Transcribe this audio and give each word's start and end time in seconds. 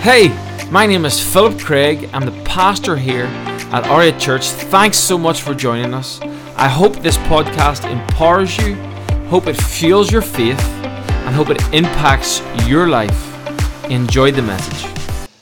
Hey, 0.00 0.28
my 0.70 0.86
name 0.86 1.04
is 1.04 1.20
Philip 1.20 1.58
Craig. 1.58 2.08
I'm 2.12 2.24
the 2.24 2.44
pastor 2.44 2.96
here 2.96 3.24
at 3.72 3.82
R8 3.82 4.20
Church. 4.20 4.46
Thanks 4.46 4.96
so 4.96 5.18
much 5.18 5.42
for 5.42 5.54
joining 5.54 5.92
us. 5.92 6.20
I 6.56 6.68
hope 6.68 6.94
this 7.00 7.18
podcast 7.18 7.90
empowers 7.90 8.56
you, 8.58 8.76
hope 9.26 9.48
it 9.48 9.60
fuels 9.60 10.12
your 10.12 10.22
faith, 10.22 10.60
and 10.60 11.34
hope 11.34 11.50
it 11.50 11.60
impacts 11.74 12.40
your 12.68 12.86
life. 12.86 13.34
Enjoy 13.90 14.30
the 14.30 14.40
message. 14.40 14.88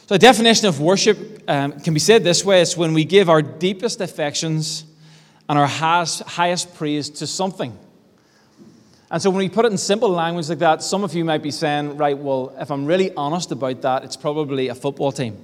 So, 0.06 0.14
the 0.14 0.18
definition 0.18 0.66
of 0.66 0.80
worship 0.80 1.42
um, 1.46 1.78
can 1.78 1.92
be 1.92 2.00
said 2.00 2.24
this 2.24 2.42
way 2.42 2.62
it's 2.62 2.78
when 2.78 2.94
we 2.94 3.04
give 3.04 3.28
our 3.28 3.42
deepest 3.42 4.00
affections 4.00 4.84
and 5.50 5.58
our 5.58 5.66
highest, 5.66 6.22
highest 6.22 6.74
praise 6.74 7.10
to 7.10 7.26
something. 7.26 7.78
And 9.10 9.22
so, 9.22 9.30
when 9.30 9.38
we 9.38 9.48
put 9.48 9.64
it 9.64 9.72
in 9.72 9.78
simple 9.78 10.08
language 10.08 10.48
like 10.48 10.58
that, 10.58 10.82
some 10.82 11.04
of 11.04 11.14
you 11.14 11.24
might 11.24 11.42
be 11.42 11.52
saying, 11.52 11.96
right, 11.96 12.18
well, 12.18 12.54
if 12.58 12.70
I'm 12.70 12.86
really 12.86 13.14
honest 13.14 13.52
about 13.52 13.82
that, 13.82 14.04
it's 14.04 14.16
probably 14.16 14.68
a 14.68 14.74
football 14.74 15.12
team. 15.12 15.36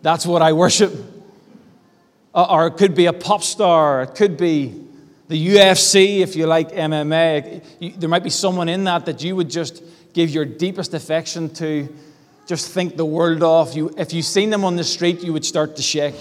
That's 0.00 0.24
what 0.24 0.40
I 0.40 0.52
worship. 0.52 0.92
Uh, 2.34 2.46
or 2.50 2.66
it 2.66 2.72
could 2.72 2.94
be 2.94 3.06
a 3.06 3.12
pop 3.12 3.42
star, 3.42 4.02
it 4.02 4.14
could 4.14 4.36
be 4.36 4.82
the 5.28 5.48
UFC 5.48 6.20
if 6.20 6.36
you 6.36 6.46
like 6.46 6.70
MMA. 6.70 7.98
There 7.98 8.08
might 8.08 8.24
be 8.24 8.30
someone 8.30 8.68
in 8.68 8.84
that 8.84 9.06
that 9.06 9.22
you 9.22 9.36
would 9.36 9.50
just 9.50 9.82
give 10.12 10.30
your 10.30 10.44
deepest 10.44 10.94
affection 10.94 11.48
to, 11.54 11.88
just 12.46 12.72
think 12.72 12.96
the 12.96 13.04
world 13.04 13.42
off. 13.42 13.74
You, 13.74 13.94
if 13.96 14.12
you've 14.12 14.26
seen 14.26 14.50
them 14.50 14.64
on 14.64 14.76
the 14.76 14.84
street, 14.84 15.22
you 15.22 15.32
would 15.32 15.44
start 15.44 15.76
to 15.76 15.82
shake. 15.82 16.14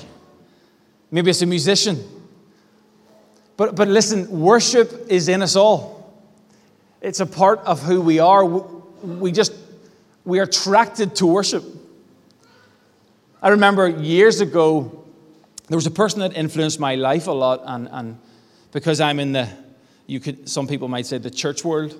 Maybe 1.11 1.29
it's 1.29 1.41
a 1.41 1.45
musician. 1.45 2.03
But, 3.57 3.75
but 3.75 3.87
listen, 3.87 4.39
worship 4.41 5.07
is 5.09 5.27
in 5.27 5.41
us 5.41 5.55
all. 5.55 6.02
It's 7.03 7.19
a 7.19 7.25
part 7.25 7.59
of 7.65 7.83
who 7.83 7.99
we 7.99 8.19
are. 8.19 8.45
We 8.45 9.33
just, 9.33 9.53
we 10.23 10.39
are 10.39 10.43
attracted 10.43 11.17
to 11.17 11.25
worship. 11.25 11.65
I 13.41 13.49
remember 13.49 13.89
years 13.89 14.39
ago, 14.39 15.03
there 15.67 15.75
was 15.75 15.85
a 15.85 15.91
person 15.91 16.21
that 16.21 16.37
influenced 16.37 16.79
my 16.79 16.95
life 16.95 17.27
a 17.27 17.31
lot, 17.31 17.61
and, 17.65 17.89
and 17.91 18.17
because 18.71 19.01
I'm 19.01 19.19
in 19.19 19.33
the, 19.33 19.49
you 20.07 20.21
could, 20.21 20.47
some 20.47 20.65
people 20.65 20.87
might 20.87 21.05
say 21.05 21.17
the 21.17 21.29
church 21.29 21.65
world, 21.65 21.91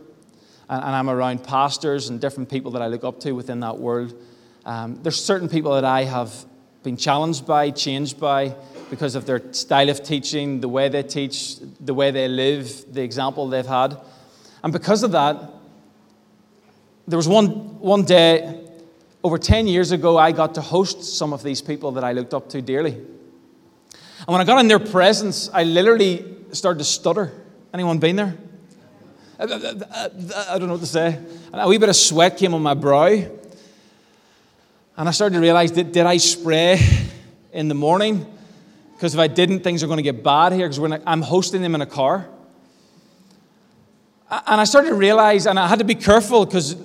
and, 0.70 0.82
and 0.82 0.96
I'm 0.96 1.10
around 1.10 1.44
pastors 1.44 2.08
and 2.08 2.22
different 2.22 2.50
people 2.50 2.72
that 2.72 2.82
I 2.82 2.88
look 2.88 3.04
up 3.04 3.20
to 3.22 3.34
within 3.34 3.60
that 3.60 3.78
world. 3.78 4.14
Um, 4.64 5.04
there's 5.04 5.22
certain 5.22 5.50
people 5.50 5.74
that 5.74 5.84
I 5.84 6.06
have 6.06 6.34
been 6.82 6.96
challenged 6.96 7.46
by, 7.46 7.72
changed 7.72 8.22
by, 8.22 8.56
because 8.90 9.16
of 9.16 9.26
their 9.26 9.52
style 9.52 9.90
of 9.90 10.02
teaching, 10.02 10.62
the 10.62 10.70
way 10.70 10.88
they 10.88 11.04
teach, 11.04 11.58
the 11.82 11.94
way 11.94 12.12
they 12.12 12.30
live, 12.30 12.86
the 12.94 13.02
example 13.02 13.50
they've 13.50 13.66
had. 13.66 13.98
And 14.64 14.72
because 14.72 15.04
of 15.04 15.12
that, 15.12 15.38
there 17.08 17.18
was 17.18 17.28
one, 17.28 17.80
one 17.80 18.04
day 18.04 18.62
over 19.24 19.38
10 19.38 19.68
years 19.68 19.92
ago, 19.92 20.18
I 20.18 20.32
got 20.32 20.56
to 20.56 20.62
host 20.62 21.04
some 21.04 21.34
of 21.34 21.44
these 21.44 21.62
people 21.62 21.92
that 21.94 22.04
I 22.04 22.14
looked 22.14 22.34
up 22.34 22.50
to 22.50 22.62
dearly. 22.62 22.94
And 22.94 24.28
when 24.28 24.42
I 24.42 24.46
got 24.46 24.60
in 24.60 24.68
their 24.68 24.80
presence, 24.80 25.50
I 25.54 25.64
literally 25.64 26.26
started 26.52 26.80
to 26.80 26.86
stutter. 26.86 27.32
Anyone 27.74 28.00
been 28.00 28.16
there? 28.16 28.38
Uh, 29.40 29.44
uh, 29.44 29.74
uh, 29.92 30.46
I 30.50 30.58
don't 30.58 30.68
know 30.68 30.76
what 30.76 30.82
to 30.82 30.88
say. 30.88 31.08
And 31.52 31.62
a 31.62 31.68
wee 31.68 31.78
bit 31.78 31.90
of 31.90 31.96
sweat 31.96 32.38
came 32.38 32.54
on 32.54 32.62
my 32.62 32.74
brow. 32.74 33.08
And 34.96 35.10
I 35.10 35.12
started 35.12 35.36
to 35.36 35.42
realize 35.42 35.72
did, 35.72 35.92
did 35.92 36.06
I 36.06 36.18
spray 36.18 36.80
in 37.52 37.68
the 37.68 37.76
morning? 37.76 38.26
Because 38.94 39.14
if 39.14 39.20
I 39.20 39.28
didn't, 39.28 39.62
things 39.62 39.84
are 39.84 39.88
going 39.88 39.98
to 39.98 40.04
get 40.04 40.24
bad 40.24 40.54
here 40.54 40.70
because 40.70 41.02
I'm 41.06 41.22
hosting 41.22 41.62
them 41.62 41.76
in 41.76 41.82
a 41.82 41.86
car. 41.86 42.30
And 44.34 44.60
I 44.60 44.64
started 44.64 44.90
to 44.90 44.96
realize, 44.96 45.46
and 45.46 45.60
I 45.60 45.68
had 45.68 45.78
to 45.78 45.86
be 45.86 45.94
careful 45.94 46.44
because 46.46 46.76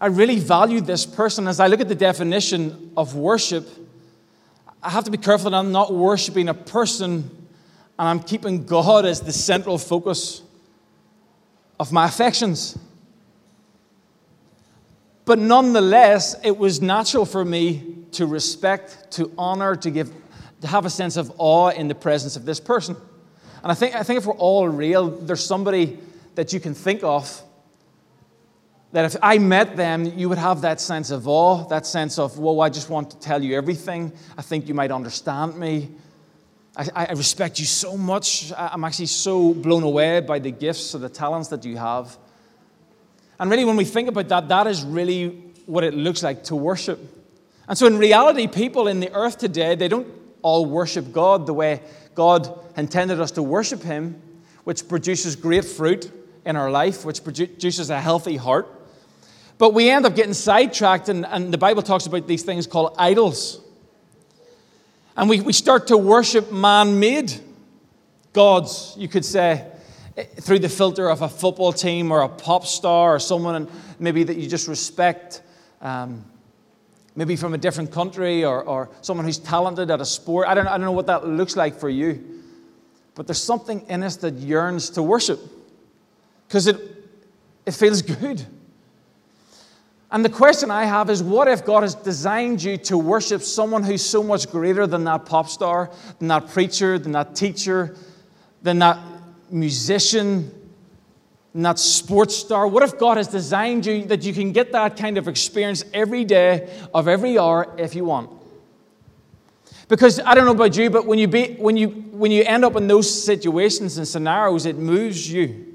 I 0.00 0.06
really 0.06 0.40
valued 0.40 0.84
this 0.84 1.06
person. 1.06 1.46
As 1.46 1.60
I 1.60 1.68
look 1.68 1.80
at 1.80 1.88
the 1.88 1.94
definition 1.94 2.90
of 2.96 3.14
worship, 3.14 3.68
I 4.82 4.90
have 4.90 5.04
to 5.04 5.10
be 5.12 5.18
careful 5.18 5.50
that 5.50 5.56
I'm 5.56 5.70
not 5.70 5.92
worshiping 5.92 6.48
a 6.48 6.54
person 6.54 7.30
and 7.98 8.08
I'm 8.08 8.20
keeping 8.20 8.64
God 8.64 9.04
as 9.04 9.20
the 9.20 9.32
central 9.32 9.78
focus 9.78 10.42
of 11.78 11.92
my 11.92 12.06
affections. 12.06 12.76
But 15.26 15.38
nonetheless, 15.38 16.34
it 16.42 16.56
was 16.56 16.80
natural 16.80 17.24
for 17.24 17.44
me 17.44 17.98
to 18.12 18.26
respect, 18.26 19.12
to 19.12 19.30
honor, 19.38 19.76
to 19.76 19.90
give, 19.90 20.12
to 20.62 20.66
have 20.66 20.86
a 20.86 20.90
sense 20.90 21.16
of 21.16 21.30
awe 21.38 21.68
in 21.68 21.86
the 21.86 21.94
presence 21.94 22.34
of 22.34 22.44
this 22.44 22.58
person. 22.58 22.96
And 23.62 23.70
I 23.70 23.74
think, 23.74 23.94
I 23.94 24.02
think 24.02 24.18
if 24.18 24.26
we're 24.26 24.34
all 24.34 24.68
real, 24.68 25.10
there's 25.10 25.44
somebody 25.44 25.98
that 26.34 26.52
you 26.52 26.60
can 26.60 26.74
think 26.74 27.02
of 27.02 27.42
that 28.92 29.04
if 29.04 29.16
I 29.22 29.38
met 29.38 29.76
them, 29.76 30.04
you 30.18 30.28
would 30.28 30.38
have 30.38 30.62
that 30.62 30.80
sense 30.80 31.10
of 31.10 31.28
awe, 31.28 31.66
that 31.68 31.86
sense 31.86 32.18
of, 32.18 32.38
whoa, 32.38 32.60
I 32.60 32.70
just 32.70 32.90
want 32.90 33.10
to 33.12 33.18
tell 33.18 33.42
you 33.42 33.56
everything. 33.56 34.12
I 34.36 34.42
think 34.42 34.66
you 34.66 34.74
might 34.74 34.90
understand 34.90 35.56
me. 35.56 35.90
I, 36.76 37.06
I 37.08 37.12
respect 37.12 37.60
you 37.60 37.66
so 37.66 37.96
much. 37.96 38.52
I'm 38.56 38.84
actually 38.84 39.06
so 39.06 39.54
blown 39.54 39.84
away 39.84 40.20
by 40.20 40.38
the 40.38 40.50
gifts 40.50 40.94
or 40.94 40.98
the 40.98 41.08
talents 41.08 41.48
that 41.48 41.64
you 41.64 41.76
have. 41.76 42.16
And 43.38 43.50
really, 43.50 43.64
when 43.64 43.76
we 43.76 43.84
think 43.84 44.08
about 44.08 44.28
that, 44.28 44.48
that 44.48 44.66
is 44.66 44.82
really 44.82 45.28
what 45.66 45.84
it 45.84 45.94
looks 45.94 46.22
like 46.22 46.44
to 46.44 46.56
worship. 46.56 46.98
And 47.68 47.78
so, 47.78 47.86
in 47.86 47.96
reality, 47.96 48.48
people 48.48 48.88
in 48.88 49.00
the 49.00 49.12
earth 49.14 49.38
today, 49.38 49.76
they 49.76 49.88
don't 49.88 50.06
all 50.42 50.66
worship 50.66 51.12
God 51.12 51.46
the 51.46 51.54
way 51.54 51.80
God 52.20 52.54
intended 52.76 53.18
us 53.18 53.30
to 53.30 53.42
worship 53.42 53.82
Him, 53.82 54.20
which 54.64 54.86
produces 54.86 55.36
great 55.36 55.64
fruit 55.64 56.12
in 56.44 56.54
our 56.54 56.70
life, 56.70 57.02
which 57.02 57.24
produces 57.24 57.88
a 57.88 57.98
healthy 57.98 58.36
heart. 58.36 58.68
But 59.56 59.72
we 59.72 59.88
end 59.88 60.04
up 60.04 60.14
getting 60.14 60.34
sidetracked, 60.34 61.08
and, 61.08 61.24
and 61.24 61.50
the 61.50 61.56
Bible 61.56 61.80
talks 61.80 62.04
about 62.04 62.26
these 62.26 62.42
things 62.42 62.66
called 62.66 62.94
idols. 62.98 63.62
And 65.16 65.30
we, 65.30 65.40
we 65.40 65.54
start 65.54 65.86
to 65.86 65.96
worship 65.96 66.52
man 66.52 67.00
made 67.00 67.32
gods, 68.34 68.94
you 68.98 69.08
could 69.08 69.24
say, 69.24 69.66
eh, 70.18 70.24
through 70.42 70.58
the 70.58 70.68
filter 70.68 71.08
of 71.08 71.22
a 71.22 71.28
football 71.30 71.72
team 71.72 72.12
or 72.12 72.20
a 72.20 72.28
pop 72.28 72.66
star 72.66 73.14
or 73.14 73.18
someone 73.18 73.66
maybe 73.98 74.24
that 74.24 74.36
you 74.36 74.46
just 74.46 74.68
respect. 74.68 75.40
Um, 75.80 76.26
maybe 77.14 77.36
from 77.36 77.54
a 77.54 77.58
different 77.58 77.90
country 77.90 78.44
or, 78.44 78.62
or 78.62 78.88
someone 79.00 79.26
who's 79.26 79.38
talented 79.38 79.90
at 79.90 80.00
a 80.00 80.04
sport. 80.04 80.48
I 80.48 80.54
don't, 80.54 80.66
I 80.66 80.72
don't 80.72 80.82
know 80.82 80.92
what 80.92 81.06
that 81.06 81.26
looks 81.26 81.56
like 81.56 81.78
for 81.78 81.88
you. 81.88 82.42
But 83.14 83.26
there's 83.26 83.42
something 83.42 83.84
in 83.88 84.02
us 84.02 84.16
that 84.16 84.34
yearns 84.34 84.90
to 84.90 85.02
worship 85.02 85.40
because 86.46 86.66
it, 86.66 86.80
it 87.66 87.72
feels 87.72 88.02
good. 88.02 88.44
And 90.12 90.24
the 90.24 90.28
question 90.30 90.70
I 90.70 90.84
have 90.84 91.08
is 91.08 91.22
what 91.22 91.46
if 91.46 91.64
God 91.64 91.82
has 91.82 91.94
designed 91.94 92.62
you 92.62 92.76
to 92.78 92.98
worship 92.98 93.42
someone 93.42 93.84
who's 93.84 94.04
so 94.04 94.22
much 94.22 94.50
greater 94.50 94.86
than 94.86 95.04
that 95.04 95.24
pop 95.24 95.48
star, 95.48 95.90
than 96.18 96.28
that 96.28 96.48
preacher, 96.48 96.98
than 96.98 97.12
that 97.12 97.36
teacher, 97.36 97.96
than 98.62 98.80
that 98.80 98.98
musician, 99.50 100.50
that 101.54 101.78
sports 101.78 102.36
star? 102.36 102.66
What 102.66 102.82
if 102.82 102.98
God 102.98 103.16
has 103.16 103.28
designed 103.28 103.86
you 103.86 104.04
that 104.06 104.22
you 104.22 104.32
can 104.32 104.52
get 104.52 104.72
that 104.72 104.96
kind 104.96 105.18
of 105.18 105.28
experience 105.28 105.84
every 105.92 106.24
day 106.24 106.70
of 106.94 107.08
every 107.08 107.38
hour 107.38 107.74
if 107.78 107.94
you 107.94 108.04
want? 108.04 108.30
Because 109.88 110.20
I 110.20 110.34
don't 110.34 110.44
know 110.44 110.52
about 110.52 110.76
you, 110.76 110.88
but 110.88 111.04
when 111.04 111.18
you, 111.18 111.26
be, 111.26 111.54
when 111.54 111.76
you, 111.76 111.88
when 111.88 112.30
you 112.30 112.44
end 112.44 112.64
up 112.64 112.76
in 112.76 112.86
those 112.86 113.24
situations 113.24 113.98
and 113.98 114.06
scenarios, 114.06 114.64
it 114.64 114.76
moves 114.76 115.30
you. 115.30 115.74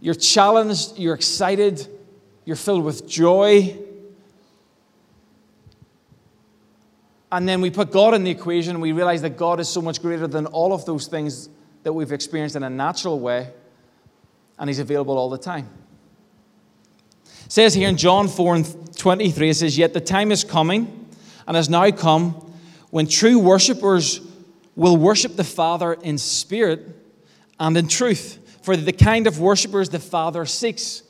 You're 0.00 0.14
challenged, 0.14 0.98
you're 0.98 1.14
excited, 1.14 1.86
you're 2.46 2.56
filled 2.56 2.82
with 2.82 3.06
joy. 3.06 3.76
And 7.30 7.46
then 7.46 7.60
we 7.60 7.70
put 7.70 7.92
God 7.92 8.14
in 8.14 8.24
the 8.24 8.30
equation 8.30 8.72
and 8.72 8.82
we 8.82 8.92
realize 8.92 9.20
that 9.22 9.36
God 9.36 9.60
is 9.60 9.68
so 9.68 9.82
much 9.82 10.00
greater 10.00 10.26
than 10.26 10.46
all 10.46 10.72
of 10.72 10.86
those 10.86 11.06
things 11.06 11.50
that 11.82 11.92
we've 11.92 12.12
experienced 12.12 12.56
in 12.56 12.62
a 12.62 12.70
natural 12.70 13.20
way, 13.20 13.50
and 14.62 14.68
He's 14.68 14.78
available 14.78 15.18
all 15.18 15.28
the 15.28 15.38
time. 15.38 15.68
It 17.46 17.50
says 17.50 17.74
here 17.74 17.88
in 17.88 17.96
John 17.96 18.28
4 18.28 18.54
and 18.54 18.96
23, 18.96 19.50
it 19.50 19.54
says, 19.54 19.76
Yet 19.76 19.92
the 19.92 20.00
time 20.00 20.30
is 20.30 20.44
coming 20.44 21.08
and 21.48 21.56
has 21.56 21.68
now 21.68 21.90
come 21.90 22.30
when 22.90 23.08
true 23.08 23.40
worshippers 23.40 24.20
will 24.76 24.96
worship 24.96 25.34
the 25.34 25.42
Father 25.42 25.94
in 25.94 26.16
spirit 26.16 26.80
and 27.58 27.76
in 27.76 27.88
truth 27.88 28.38
for 28.62 28.76
the 28.76 28.92
kind 28.92 29.26
of 29.26 29.40
worshipers 29.40 29.88
the 29.88 29.98
Father 29.98 30.46
seeks. 30.46 31.02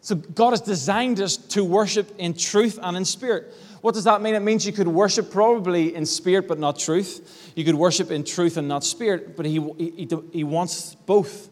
So 0.00 0.16
God 0.16 0.50
has 0.50 0.60
designed 0.60 1.20
us 1.20 1.36
to 1.36 1.64
worship 1.64 2.12
in 2.18 2.34
truth 2.34 2.80
and 2.82 2.96
in 2.96 3.04
spirit. 3.04 3.54
What 3.80 3.94
does 3.94 4.04
that 4.04 4.22
mean? 4.22 4.34
It 4.34 4.40
means 4.40 4.66
you 4.66 4.72
could 4.72 4.88
worship 4.88 5.30
probably 5.30 5.94
in 5.94 6.04
spirit 6.04 6.48
but 6.48 6.58
not 6.58 6.80
truth. 6.80 7.52
You 7.54 7.64
could 7.64 7.76
worship 7.76 8.10
in 8.10 8.24
truth 8.24 8.56
and 8.56 8.66
not 8.66 8.82
spirit, 8.82 9.36
but 9.36 9.46
He, 9.46 9.60
he, 9.78 10.08
he 10.32 10.42
wants 10.42 10.96
both. 11.06 11.48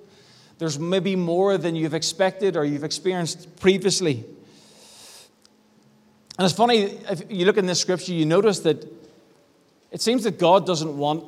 There's 0.58 0.78
maybe 0.78 1.16
more 1.16 1.56
than 1.56 1.76
you've 1.76 1.94
expected 1.94 2.56
or 2.56 2.64
you've 2.64 2.84
experienced 2.84 3.56
previously. 3.60 4.25
And 6.38 6.44
it's 6.44 6.55
funny, 6.55 6.99
if 7.10 7.22
you 7.31 7.46
look 7.46 7.56
in 7.56 7.66
this 7.66 7.81
scripture, 7.81 8.12
you 8.12 8.26
notice 8.26 8.60
that 8.60 8.84
it 9.90 10.00
seems 10.00 10.25
that 10.25 10.38
God 10.38 10.66
doesn't 10.66 10.96
want 10.96 11.25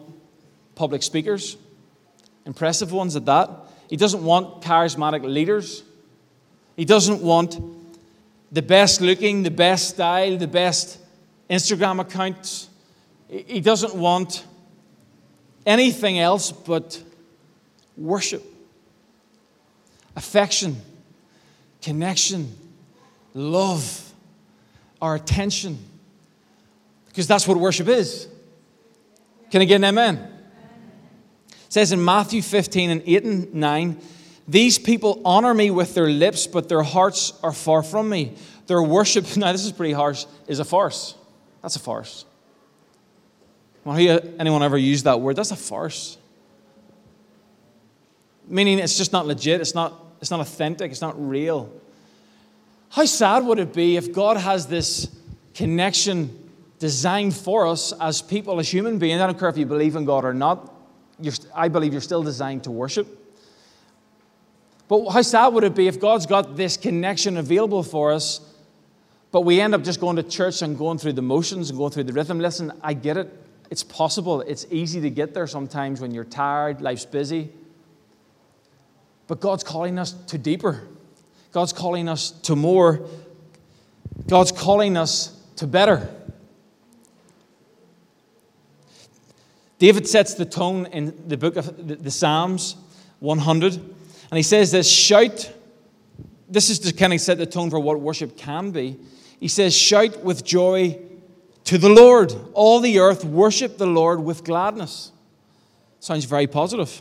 public 0.75 1.03
speakers 1.03 1.57
impressive 2.47 2.93
ones 2.93 3.17
at 3.17 3.27
that. 3.27 3.51
He 3.89 3.97
doesn't 3.97 4.25
want 4.25 4.63
charismatic 4.63 5.23
leaders. 5.23 5.83
He 6.77 6.85
doesn't 6.85 7.23
want 7.23 7.61
the 8.53 8.63
best 8.63 9.01
looking, 9.01 9.43
the 9.43 9.51
best 9.51 9.91
style, 9.91 10.37
the 10.37 10.49
best 10.49 10.99
Instagram 11.49 12.01
accounts. 12.01 12.69
He 13.29 13.61
doesn't 13.61 13.95
want 13.95 14.45
anything 15.67 16.19
else 16.19 16.51
but 16.51 17.01
worship, 17.97 18.45
affection, 20.17 20.77
connection, 21.83 22.55
love, 23.35 24.13
our 25.01 25.15
attention. 25.15 25.79
Because 27.09 27.27
that's 27.27 27.47
what 27.47 27.57
worship 27.57 27.89
is. 27.89 28.29
Can 29.51 29.63
I 29.63 29.65
get 29.65 29.77
an 29.77 29.85
amen? 29.85 30.17
It 31.51 31.73
says 31.73 31.93
in 31.93 32.05
Matthew 32.05 32.43
15 32.43 32.91
and 32.91 33.03
8 33.07 33.25
and 33.25 33.55
9, 33.55 34.01
these 34.47 34.79
people 34.79 35.21
honor 35.25 35.55
me 35.55 35.71
with 35.71 35.95
their 35.95 36.09
lips, 36.09 36.47
but 36.47 36.69
their 36.69 36.83
hearts 36.83 37.33
are 37.43 37.53
far 37.53 37.83
from 37.83 38.09
me. 38.09 38.35
Their 38.67 38.83
worship, 38.83 39.25
now 39.37 39.53
this 39.53 39.65
is 39.65 39.73
pretty 39.73 39.93
harsh, 39.93 40.27
is 40.47 40.59
a 40.59 40.65
farce. 40.65 41.15
That's 41.63 41.77
a 41.77 41.81
farce. 41.81 42.25
Well, 43.85 43.97
anyone 44.39 44.63
ever 44.63 44.77
used 44.77 45.05
that 45.05 45.21
word? 45.21 45.37
That's 45.37 45.53
a 45.53 45.57
farce. 45.57 46.19
Meaning 48.51 48.81
it's 48.81 48.99
just 48.99 49.13
not 49.13 49.29
legit, 49.29 49.61
it's 49.61 49.77
not, 49.77 49.95
it's 50.21 50.33
not 50.33 50.41
authentic, 50.41 50.91
it's 50.91 51.01
not 51.01 51.15
real. 51.17 51.73
How 52.89 53.05
sad 53.05 53.45
would 53.45 53.61
it 53.61 53.73
be 53.73 53.97
if 53.97 54.13
God 54.13 54.37
has 54.37 54.67
this 54.67 55.09
connection 55.55 56.51
designed 56.81 57.37
for 57.37 57.69
us 57.69 57.93
as 58.01 58.21
people, 58.21 58.59
as 58.59 58.69
human 58.69 58.99
beings? 58.99 59.21
I 59.21 59.27
don't 59.27 59.39
care 59.39 59.49
if 59.49 59.57
you 59.57 59.67
believe 59.67 59.95
in 59.95 60.05
God 60.05 60.25
or 60.25 60.35
not, 60.35 60.75
I 61.55 61.69
believe 61.69 61.93
you're 61.93 62.01
still 62.01 62.25
designed 62.25 62.65
to 62.65 62.73
worship. 62.73 63.07
But 64.89 65.11
how 65.11 65.23
sad 65.23 65.49
would 65.55 65.63
it 65.63 65.77
be 65.77 65.87
if 65.87 66.01
God's 66.01 66.27
got 66.27 66.57
this 66.57 66.77
connection 66.77 67.37
available 67.37 67.85
for 67.85 68.11
us, 68.11 68.41
but 69.31 69.43
we 69.43 69.61
end 69.61 69.77
up 69.77 69.85
just 69.85 70.01
going 70.01 70.17
to 70.17 70.25
church 70.25 70.63
and 70.63 70.77
going 70.77 70.99
through 70.99 71.13
the 71.13 71.23
motions 71.23 71.71
and 71.71 71.79
going 71.79 71.93
through 71.93 72.05
the 72.05 72.13
rhythm? 72.13 72.41
Listen, 72.41 72.73
I 72.83 72.95
get 72.95 73.17
it. 73.17 73.33
It's 73.71 73.85
possible. 73.85 74.41
It's 74.41 74.67
easy 74.73 75.01
to 75.03 75.11
get 75.11 75.35
there 75.35 75.47
sometimes 75.47 76.01
when 76.01 76.13
you're 76.13 76.25
tired, 76.25 76.81
life's 76.81 77.05
busy. 77.05 77.53
But 79.31 79.39
God's 79.39 79.63
calling 79.63 79.97
us 79.97 80.13
to 80.27 80.39
deeper. 80.39 80.89
God's 81.53 81.73
calling 81.73 82.09
us 82.09 82.33
to 82.33 82.57
more. 82.57 83.07
God's 84.27 84.51
calling 84.51 84.97
us 84.97 85.41
to 85.55 85.69
better. 85.69 86.13
David 89.79 90.09
sets 90.09 90.35
the 90.35 90.45
tone 90.45 90.87
in 90.87 91.29
the 91.29 91.37
book 91.37 91.57
of 91.57 92.03
the 92.03 92.11
Psalms 92.11 92.75
100, 93.21 93.75
and 93.77 93.93
he 94.33 94.43
says 94.43 94.73
this 94.73 94.91
shout. 94.91 95.49
This 96.49 96.69
is 96.69 96.81
to 96.81 96.93
kind 96.93 97.13
of 97.13 97.21
set 97.21 97.39
the 97.39 97.47
tone 97.47 97.71
for 97.71 97.79
what 97.79 98.01
worship 98.01 98.37
can 98.37 98.73
be. 98.73 98.99
He 99.39 99.47
says, 99.47 99.77
Shout 99.77 100.25
with 100.25 100.45
joy 100.45 100.99
to 101.67 101.79
the 101.79 101.89
Lord. 101.89 102.35
All 102.53 102.81
the 102.81 102.99
earth 102.99 103.25
worship 103.25 103.79
the 103.79 103.87
Lord 103.87 104.19
with 104.19 104.43
gladness. 104.43 105.13
Sounds 106.01 106.25
very 106.25 106.49
positive. 106.49 107.01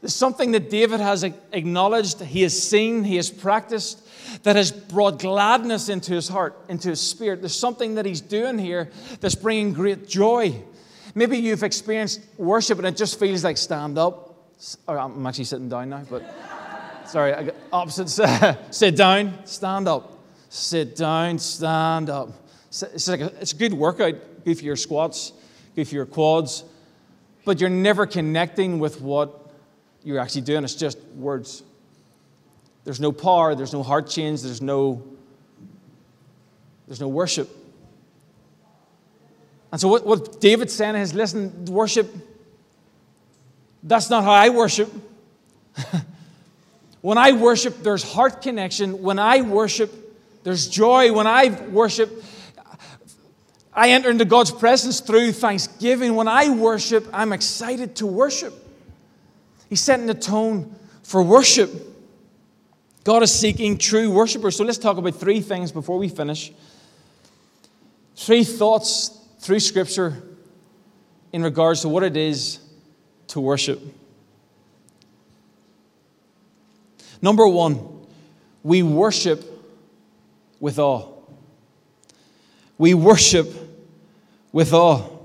There's 0.00 0.14
something 0.14 0.52
that 0.52 0.70
David 0.70 1.00
has 1.00 1.24
acknowledged, 1.24 2.20
he 2.20 2.42
has 2.42 2.60
seen, 2.60 3.04
he 3.04 3.16
has 3.16 3.30
practiced, 3.30 4.06
that 4.44 4.56
has 4.56 4.72
brought 4.72 5.18
gladness 5.18 5.90
into 5.90 6.14
his 6.14 6.28
heart, 6.28 6.58
into 6.68 6.88
his 6.88 7.00
spirit. 7.00 7.40
There's 7.40 7.58
something 7.58 7.96
that 7.96 8.06
he's 8.06 8.22
doing 8.22 8.58
here 8.58 8.90
that's 9.20 9.34
bringing 9.34 9.74
great 9.74 10.08
joy. 10.08 10.62
Maybe 11.14 11.36
you've 11.36 11.62
experienced 11.62 12.20
worship 12.38 12.78
and 12.78 12.86
it 12.86 12.96
just 12.96 13.18
feels 13.18 13.44
like 13.44 13.58
stand 13.58 13.98
up. 13.98 14.34
Oh, 14.88 14.96
I'm 14.96 15.26
actually 15.26 15.44
sitting 15.44 15.68
down 15.68 15.90
now, 15.90 16.04
but 16.08 16.22
sorry, 17.06 17.34
I 17.34 17.42
got 17.44 17.54
opposites. 17.70 18.20
Sit 18.70 18.96
down, 18.96 19.44
stand 19.44 19.86
up. 19.86 20.18
Sit 20.48 20.96
down, 20.96 21.38
stand 21.38 22.08
up. 22.08 22.30
It's, 22.68 23.08
like 23.08 23.20
a, 23.20 23.32
it's 23.40 23.52
a 23.52 23.56
good 23.56 23.74
workout, 23.74 24.14
good 24.44 24.56
for 24.56 24.64
your 24.64 24.76
squats, 24.76 25.32
good 25.74 25.88
for 25.88 25.94
your 25.94 26.06
quads, 26.06 26.64
but 27.44 27.60
you're 27.60 27.68
never 27.68 28.06
connecting 28.06 28.78
with 28.78 29.00
what 29.00 29.49
you're 30.02 30.18
actually 30.18 30.42
doing. 30.42 30.64
It's 30.64 30.74
just 30.74 30.98
words. 31.16 31.62
There's 32.84 33.00
no 33.00 33.12
power, 33.12 33.54
there's 33.54 33.72
no 33.72 33.82
heart 33.82 34.08
change, 34.08 34.42
there's 34.42 34.62
no, 34.62 35.02
there's 36.86 37.00
no 37.00 37.08
worship. 37.08 37.48
And 39.72 39.80
so 39.80 39.88
what, 39.88 40.04
what 40.06 40.40
David's 40.40 40.72
saying 40.72 40.96
is 40.96 41.14
listen, 41.14 41.66
worship, 41.66 42.12
that's 43.82 44.10
not 44.10 44.24
how 44.24 44.32
I 44.32 44.48
worship. 44.48 44.90
when 47.00 47.18
I 47.18 47.32
worship, 47.32 47.82
there's 47.82 48.02
heart 48.02 48.42
connection. 48.42 49.02
When 49.02 49.18
I 49.18 49.42
worship, 49.42 49.92
there's 50.42 50.68
joy. 50.68 51.12
When 51.12 51.26
I 51.26 51.50
worship, 51.68 52.24
I 53.72 53.90
enter 53.90 54.10
into 54.10 54.24
God's 54.24 54.50
presence 54.50 55.00
through 55.00 55.32
thanksgiving. 55.32 56.16
When 56.16 56.28
I 56.28 56.50
worship, 56.50 57.06
I'm 57.12 57.32
excited 57.32 57.96
to 57.96 58.06
worship. 58.06 58.69
He's 59.70 59.80
setting 59.80 60.06
the 60.06 60.14
tone 60.14 60.74
for 61.04 61.22
worship. 61.22 61.70
God 63.04 63.22
is 63.22 63.32
seeking 63.32 63.78
true 63.78 64.10
worshipers. 64.10 64.56
So 64.56 64.64
let's 64.64 64.78
talk 64.78 64.98
about 64.98 65.14
three 65.14 65.40
things 65.40 65.72
before 65.72 65.96
we 65.96 66.08
finish. 66.08 66.52
Three 68.16 68.44
thoughts 68.44 69.16
through 69.38 69.60
Scripture 69.60 70.22
in 71.32 71.42
regards 71.42 71.82
to 71.82 71.88
what 71.88 72.02
it 72.02 72.16
is 72.16 72.58
to 73.28 73.40
worship. 73.40 73.80
Number 77.22 77.46
one, 77.46 78.06
we 78.62 78.82
worship 78.82 79.44
with 80.58 80.80
awe. 80.80 81.06
We 82.76 82.94
worship 82.94 83.48
with 84.52 84.72
awe. 84.72 85.19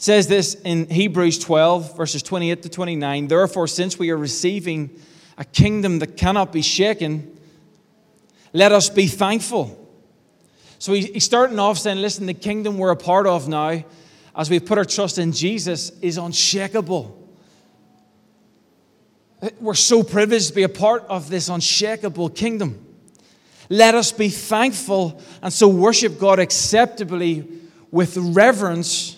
Says 0.00 0.28
this 0.28 0.54
in 0.54 0.88
Hebrews 0.88 1.40
12, 1.40 1.96
verses 1.96 2.22
28 2.22 2.62
to 2.62 2.68
29. 2.68 3.26
Therefore, 3.26 3.66
since 3.66 3.98
we 3.98 4.10
are 4.10 4.16
receiving 4.16 4.90
a 5.36 5.44
kingdom 5.44 5.98
that 5.98 6.16
cannot 6.16 6.52
be 6.52 6.62
shaken, 6.62 7.36
let 8.52 8.70
us 8.70 8.88
be 8.88 9.08
thankful. 9.08 9.74
So 10.78 10.92
he's 10.92 11.24
starting 11.24 11.58
off 11.58 11.78
saying, 11.78 11.98
listen, 11.98 12.26
the 12.26 12.34
kingdom 12.34 12.78
we're 12.78 12.92
a 12.92 12.96
part 12.96 13.26
of 13.26 13.48
now, 13.48 13.82
as 14.36 14.48
we 14.48 14.60
put 14.60 14.78
our 14.78 14.84
trust 14.84 15.18
in 15.18 15.32
Jesus, 15.32 15.90
is 15.98 16.16
unshakable. 16.16 17.16
We're 19.60 19.74
so 19.74 20.04
privileged 20.04 20.48
to 20.48 20.54
be 20.54 20.62
a 20.62 20.68
part 20.68 21.06
of 21.08 21.28
this 21.28 21.48
unshakable 21.48 22.30
kingdom. 22.30 22.86
Let 23.68 23.96
us 23.96 24.12
be 24.12 24.28
thankful 24.28 25.20
and 25.42 25.52
so 25.52 25.66
worship 25.66 26.20
God 26.20 26.38
acceptably 26.38 27.48
with 27.90 28.16
reverence 28.16 29.17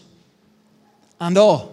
and 1.21 1.37
awe. 1.37 1.69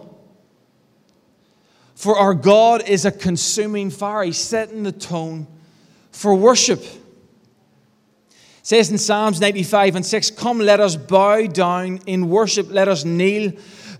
For 1.94 2.16
our 2.16 2.34
God 2.34 2.88
is 2.88 3.04
a 3.04 3.10
consuming 3.10 3.90
fire. 3.90 4.22
He's 4.22 4.38
setting 4.38 4.84
the 4.84 4.92
tone 4.92 5.48
for 6.12 6.34
worship. 6.34 6.80
It 6.80 6.96
says 8.62 8.90
in 8.90 8.98
Psalms 8.98 9.40
95 9.40 9.96
and 9.96 10.06
6 10.06 10.30
Come, 10.32 10.58
let 10.58 10.78
us 10.78 10.94
bow 10.94 11.46
down 11.46 11.98
in 12.06 12.28
worship, 12.28 12.68
let 12.70 12.86
us 12.86 13.04
kneel 13.04 13.52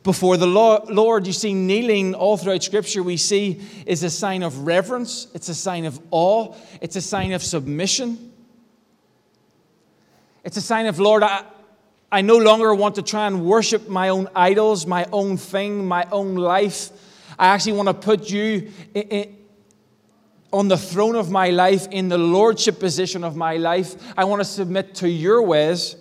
before 0.05 0.37
the 0.37 0.47
Lord. 0.47 1.27
You 1.27 1.33
see, 1.33 1.55
kneeling 1.55 2.15
all 2.15 2.37
throughout 2.37 2.63
Scripture, 2.63 3.03
we 3.03 3.17
see 3.17 3.61
is 3.85 4.03
a 4.05 4.11
sign 4.11 4.43
of 4.43 4.61
reverence, 4.61 5.27
it's 5.35 5.49
a 5.49 5.55
sign 5.55 5.85
of 5.85 5.99
awe, 6.11 6.55
it's 6.81 6.97
a 6.97 7.03
sign 7.03 7.33
of 7.33 7.43
submission. 7.43 8.33
It's 10.45 10.57
a 10.57 10.63
sign 10.63 10.87
of, 10.87 10.99
Lord, 10.99 11.23
I, 11.23 11.45
I 12.11 12.23
no 12.23 12.39
longer 12.39 12.75
want 12.75 12.95
to 12.95 13.03
try 13.03 13.27
and 13.27 13.45
worship 13.45 13.89
my 13.89 14.09
own 14.09 14.29
idols, 14.35 14.87
my 14.87 15.07
own 15.13 15.37
thing, 15.37 15.87
my 15.87 16.07
own 16.11 16.37
life. 16.37 16.91
I 17.39 17.49
actually 17.49 17.75
want 17.75 17.89
to 17.89 17.95
put 17.95 18.31
you 18.31 18.73
in, 18.95 19.03
in, 19.03 19.37
on 20.51 20.69
the 20.69 20.79
throne 20.79 21.17
of 21.17 21.31
my 21.31 21.51
life, 21.51 21.87
in 21.91 22.09
the 22.09 22.17
lordship 22.17 22.81
position 22.81 23.25
of 23.25 23.37
my 23.37 23.59
life. 23.59 23.95
I 24.17 24.25
want 24.25 24.41
to 24.41 24.45
submit 24.45 24.95
to 24.97 25.09
your 25.09 25.43
ways. 25.43 25.97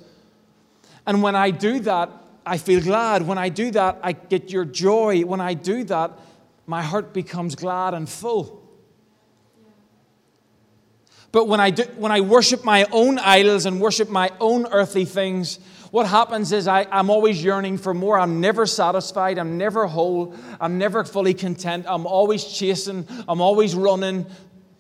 And 1.06 1.22
when 1.22 1.36
I 1.36 1.52
do 1.52 1.82
that, 1.82 2.10
I 2.46 2.58
feel 2.58 2.82
glad. 2.82 3.28
When 3.28 3.38
I 3.38 3.50
do 3.50 3.72
that, 3.72 4.00
I 4.02 4.14
get 4.14 4.50
your 4.50 4.64
joy. 4.64 5.24
When 5.24 5.42
I 5.42 5.54
do 5.54 5.84
that, 5.86 6.12
my 6.66 6.82
heart 6.82 7.14
becomes 7.14 7.56
glad 7.56 7.94
and 7.94 8.08
full. 8.08 8.64
But 11.34 11.50
when 11.50 11.60
I, 11.60 11.72
do, 11.72 11.84
when 11.98 12.14
I 12.14 12.22
worship 12.22 12.64
my 12.64 12.86
own 12.92 13.20
idols 13.20 13.66
and 13.66 13.82
worship 13.82 14.10
my 14.10 14.32
own 14.40 14.66
earthly 14.68 15.04
things, 15.04 15.60
What 15.92 16.06
happens 16.08 16.52
is 16.52 16.68
I, 16.68 16.86
I'm 16.92 17.10
always 17.10 17.44
yearning 17.44 17.78
for 17.78 17.94
more. 17.94 18.20
I'm 18.20 18.42
never 18.42 18.66
satisfied. 18.66 19.38
I'm 19.38 19.58
never 19.58 19.88
whole. 19.88 20.36
I'm 20.60 20.78
never 20.78 21.04
fully 21.04 21.34
content. 21.34 21.86
I'm 21.88 22.06
always 22.06 22.44
chasing. 22.44 23.08
I'm 23.28 23.42
always 23.42 23.76
running. 23.76 24.26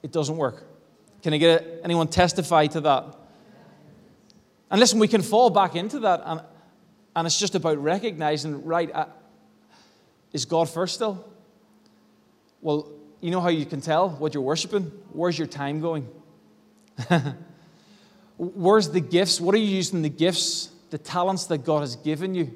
It 0.03 0.11
doesn't 0.11 0.37
work. 0.37 0.63
Can 1.23 1.33
I 1.33 1.37
get 1.37 1.81
anyone 1.83 2.07
testify 2.07 2.67
to 2.67 2.81
that? 2.81 3.15
And 4.69 4.79
listen, 4.79 4.99
we 4.99 5.07
can 5.07 5.21
fall 5.21 5.49
back 5.49 5.75
into 5.75 5.99
that, 5.99 6.21
and, 6.25 6.41
and 7.15 7.25
it's 7.25 7.39
just 7.39 7.55
about 7.55 7.77
recognizing, 7.77 8.65
right, 8.65 8.93
uh, 8.93 9.05
is 10.33 10.45
God 10.45 10.69
first 10.69 10.95
still? 10.95 11.25
Well, 12.61 12.91
you 13.21 13.31
know 13.31 13.39
how 13.39 13.47
you 13.47 13.65
can 13.65 13.81
tell 13.81 14.09
what 14.09 14.33
you're 14.33 14.43
worshiping? 14.43 14.91
Where's 15.13 15.37
your 15.37 15.47
time 15.47 15.79
going? 15.79 16.07
Where's 18.37 18.89
the 18.89 18.99
gifts? 18.99 19.39
What 19.39 19.55
are 19.55 19.57
you 19.57 19.75
using 19.75 20.01
the 20.01 20.09
gifts, 20.09 20.69
the 20.89 20.97
talents 20.97 21.45
that 21.47 21.59
God 21.59 21.81
has 21.81 21.95
given 21.95 22.35
you? 22.35 22.51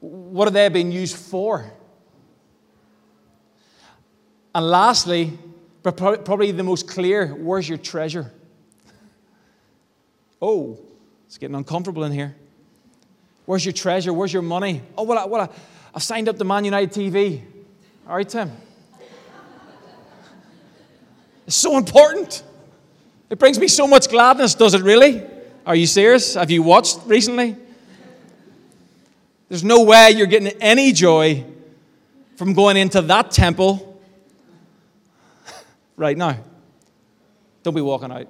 What 0.00 0.48
are 0.48 0.50
they 0.50 0.68
being 0.68 0.90
used 0.90 1.16
for? 1.16 1.72
And 4.54 4.68
lastly, 4.68 5.38
but 5.82 5.96
probably 5.96 6.52
the 6.52 6.62
most 6.62 6.88
clear, 6.88 7.28
where's 7.28 7.68
your 7.68 7.78
treasure? 7.78 8.32
Oh, 10.40 10.78
it's 11.26 11.38
getting 11.38 11.56
uncomfortable 11.56 12.04
in 12.04 12.12
here. 12.12 12.34
Where's 13.46 13.64
your 13.64 13.72
treasure? 13.72 14.12
Where's 14.12 14.32
your 14.32 14.42
money? 14.42 14.82
Oh, 14.96 15.04
well, 15.04 15.18
I, 15.18 15.24
well 15.24 15.42
I, 15.42 15.48
I've 15.94 16.02
signed 16.02 16.28
up 16.28 16.36
to 16.38 16.44
Man 16.44 16.64
United 16.64 16.92
TV. 16.92 17.42
All 18.08 18.16
right, 18.16 18.28
Tim. 18.28 18.50
It's 21.46 21.56
so 21.56 21.76
important. 21.76 22.42
It 23.30 23.38
brings 23.38 23.58
me 23.58 23.68
so 23.68 23.86
much 23.86 24.08
gladness, 24.08 24.54
does 24.54 24.74
it 24.74 24.82
really? 24.82 25.22
Are 25.64 25.76
you 25.76 25.86
serious? 25.86 26.34
Have 26.34 26.50
you 26.50 26.62
watched 26.62 27.00
recently? 27.06 27.56
There's 29.48 29.62
no 29.62 29.84
way 29.84 30.10
you're 30.10 30.26
getting 30.26 30.48
any 30.60 30.92
joy 30.92 31.44
from 32.36 32.52
going 32.52 32.76
into 32.76 33.00
that 33.02 33.30
temple 33.30 34.00
right 35.96 36.16
now. 36.16 36.38
Don't 37.62 37.74
be 37.74 37.80
walking 37.80 38.10
out. 38.10 38.26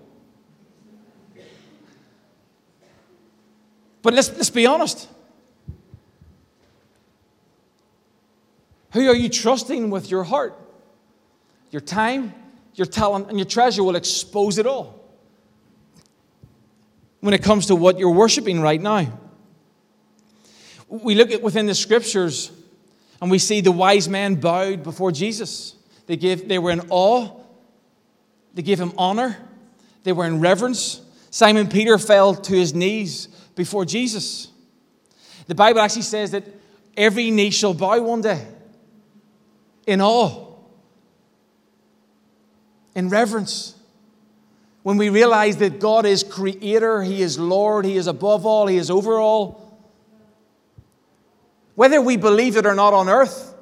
But 4.03 4.15
let's, 4.15 4.31
let's 4.33 4.51
be 4.51 4.67
honest. 4.67 5.09
Who 8.91 9.09
are 9.09 9.17
you 9.17 9.31
trusting 9.31 9.89
with 9.89 10.11
your 10.11 10.25
heart? 10.25 10.59
Your 11.71 11.81
time, 11.81 12.35
your 12.75 12.87
talent, 12.87 13.31
and 13.31 13.39
your 13.39 13.47
treasure 13.47 13.83
will 13.83 13.97
expose 13.97 14.59
it 14.59 14.67
all 14.67 15.02
when 17.23 17.35
it 17.35 17.43
comes 17.43 17.67
to 17.67 17.77
what 17.77 18.01
you're 18.01 18.11
worshiping 18.11 18.61
right 18.61 18.81
now. 18.81 19.07
We 20.89 21.15
look 21.15 21.31
at 21.31 21.41
within 21.41 21.67
the 21.67 21.75
scriptures 21.75 22.51
and 23.21 23.31
we 23.31 23.39
see 23.39 23.61
the 23.61 23.71
wise 23.71 24.09
men 24.09 24.35
bowed 24.35 24.83
before 24.83 25.13
Jesus. 25.13 25.77
They, 26.07 26.17
gave, 26.17 26.49
they 26.49 26.59
were 26.59 26.73
in 26.73 26.83
awe, 26.91 27.31
they 28.53 28.63
gave 28.63 28.81
him 28.81 28.93
honor, 28.99 29.39
they 30.03 30.13
were 30.13 30.27
in 30.27 30.41
reverence. 30.41 31.01
Simon 31.31 31.69
Peter 31.69 31.97
fell 31.97 32.35
to 32.35 32.55
his 32.55 32.75
knees 32.75 33.29
before 33.55 33.85
Jesus. 33.85 34.49
The 35.47 35.55
Bible 35.55 35.81
actually 35.81 36.03
says 36.03 36.33
that 36.33 36.45
every 36.97 37.31
knee 37.31 37.51
shall 37.51 37.73
bow 37.73 38.01
one 38.03 38.21
day 38.21 38.45
in 39.87 40.01
awe, 40.01 40.57
in 42.97 43.09
reverence. 43.09 43.77
When 44.83 44.97
we 44.97 45.11
realize 45.11 45.59
that 45.59 45.79
God 45.79 46.07
is 46.07 46.25
creator, 46.25 47.03
He 47.03 47.23
is 47.23 47.39
Lord, 47.39 47.85
He 47.85 47.97
is 47.97 48.07
above 48.07 48.45
all, 48.45 48.67
He 48.67 48.77
is 48.77 48.91
over 48.91 49.19
all. 49.19 49.63
Whether 51.75 52.01
we 52.03 52.17
believe 52.17 52.57
it 52.57 52.67
or 52.67 52.75
not 52.75 52.93
on 52.93 53.09
earth, 53.09 53.55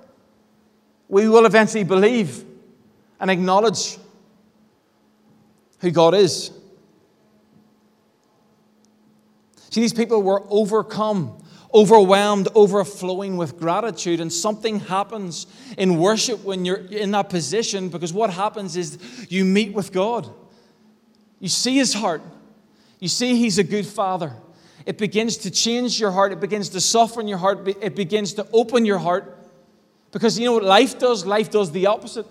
we 1.08 1.28
will 1.28 1.44
eventually 1.44 1.84
believe 1.84 2.44
and 3.18 3.30
acknowledge 3.30 3.98
who 5.80 5.90
God 5.90 6.14
is. 6.14 6.50
See, 9.70 9.80
these 9.80 9.92
people 9.92 10.22
were 10.22 10.42
overcome, 10.48 11.40
overwhelmed, 11.72 12.48
overflowing 12.54 13.36
with 13.36 13.58
gratitude, 13.58 14.20
and 14.20 14.32
something 14.32 14.80
happens 14.80 15.46
in 15.78 15.98
worship 15.98 16.42
when 16.44 16.64
you're 16.64 16.86
in 16.86 17.12
that 17.12 17.28
position 17.28 17.88
because 17.88 18.12
what 18.12 18.30
happens 18.30 18.76
is 18.76 18.98
you 19.28 19.44
meet 19.44 19.72
with 19.72 19.92
God. 19.92 20.32
You 21.40 21.49
see 21.49 21.76
His 21.76 21.94
heart, 21.94 22.23
you 23.00 23.09
see 23.09 23.35
He's 23.35 23.59
a 23.59 23.64
good 23.64 23.87
Father. 23.87 24.32
It 24.87 24.97
begins 24.97 25.38
to 25.38 25.50
change 25.50 25.99
your 25.99 26.11
heart, 26.11 26.32
it 26.32 26.40
begins 26.40 26.70
to 26.70 26.80
soften 26.80 27.26
your 27.26 27.38
heart, 27.38 27.66
it 27.66 27.97
begins 27.97 28.35
to 28.35 28.47
open 28.52 28.85
your 28.85 28.99
heart. 28.99 29.37
Because 30.12 30.38
you 30.38 30.44
know 30.44 30.52
what 30.52 30.64
life 30.64 30.99
does? 30.99 31.25
Life 31.25 31.50
does 31.50 31.70
the 31.73 31.87
opposite. 31.87 32.26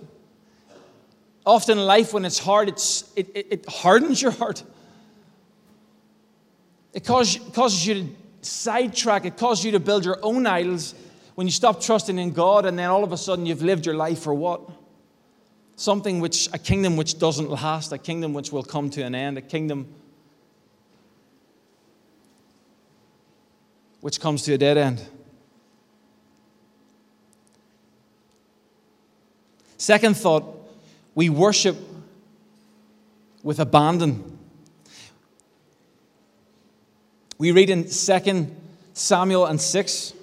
Often, 1.46 1.80
life, 1.80 2.14
when 2.14 2.26
it's 2.26 2.40
hard, 2.40 2.68
it's, 2.68 3.12
it, 3.16 3.30
it, 3.34 3.48
it 3.52 3.70
hardens 3.70 4.22
your 4.22 4.32
heart. 4.32 4.64
It 6.94 7.06
causes, 7.06 7.42
causes 7.54 7.88
you 7.88 7.94
to 7.94 8.08
sidetrack, 8.42 9.26
it 9.26 9.38
causes 9.38 9.66
you 9.66 9.72
to 9.72 9.80
build 9.80 10.06
your 10.06 10.20
own 10.22 10.46
idols 10.46 10.96
when 11.36 11.48
you 11.48 11.52
stop 11.52 11.82
trusting 11.82 12.20
in 12.20 12.32
God, 12.32 12.66
and 12.66 12.78
then 12.78 12.90
all 12.90 13.04
of 13.04 13.14
a 13.14 13.18
sudden 13.18 13.46
you've 13.46 13.62
lived 13.62 13.86
your 13.86 13.96
life 13.96 14.20
for 14.20 14.34
what? 14.34 14.70
Something 15.80 16.20
which, 16.20 16.50
a 16.52 16.58
kingdom 16.58 16.98
which 16.98 17.20
doesn't 17.20 17.50
last, 17.50 17.94
a 17.94 17.98
kingdom 17.98 18.34
which 18.34 18.52
will 18.52 18.64
come 18.64 18.90
to 18.90 19.02
an 19.02 19.16
end, 19.16 19.38
a 19.38 19.42
kingdom 19.42 19.88
which 24.02 24.20
comes 24.20 24.42
to 24.44 24.54
a 24.56 24.58
dead 24.58 24.78
end. 24.78 25.02
Second 29.78 30.18
thought, 30.18 30.44
we 31.16 31.30
worship 31.30 31.78
with 33.42 33.62
abandon. 33.62 34.38
We 37.38 37.54
read 37.54 37.70
in 37.70 37.86
2 37.86 38.48
Samuel 38.94 39.46
and 39.46 39.62
6. 39.62 40.14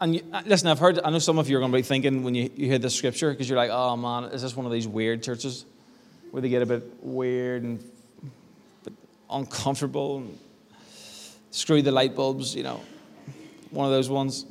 And 0.00 0.16
you, 0.16 0.22
uh, 0.32 0.42
listen, 0.44 0.68
I've 0.68 0.78
heard, 0.78 1.00
I 1.02 1.10
know 1.10 1.18
some 1.18 1.38
of 1.38 1.48
you 1.48 1.56
are 1.56 1.60
going 1.60 1.72
to 1.72 1.78
be 1.78 1.82
thinking 1.82 2.22
when 2.22 2.34
you, 2.34 2.50
you 2.56 2.66
hear 2.66 2.78
this 2.78 2.94
scripture, 2.94 3.30
because 3.30 3.48
you're 3.48 3.56
like, 3.56 3.70
oh 3.70 3.96
man, 3.96 4.24
is 4.24 4.42
this 4.42 4.54
one 4.54 4.66
of 4.66 4.72
these 4.72 4.86
weird 4.86 5.22
churches 5.22 5.64
where 6.30 6.42
they 6.42 6.48
get 6.48 6.62
a 6.62 6.66
bit 6.66 6.84
weird 7.02 7.62
and 7.62 7.90
uncomfortable 9.30 10.18
and 10.18 10.38
screw 11.50 11.80
the 11.80 11.90
light 11.90 12.14
bulbs, 12.14 12.54
you 12.54 12.62
know, 12.62 12.80
one 13.70 13.86
of 13.86 13.92
those 13.92 14.10
ones. 14.10 14.44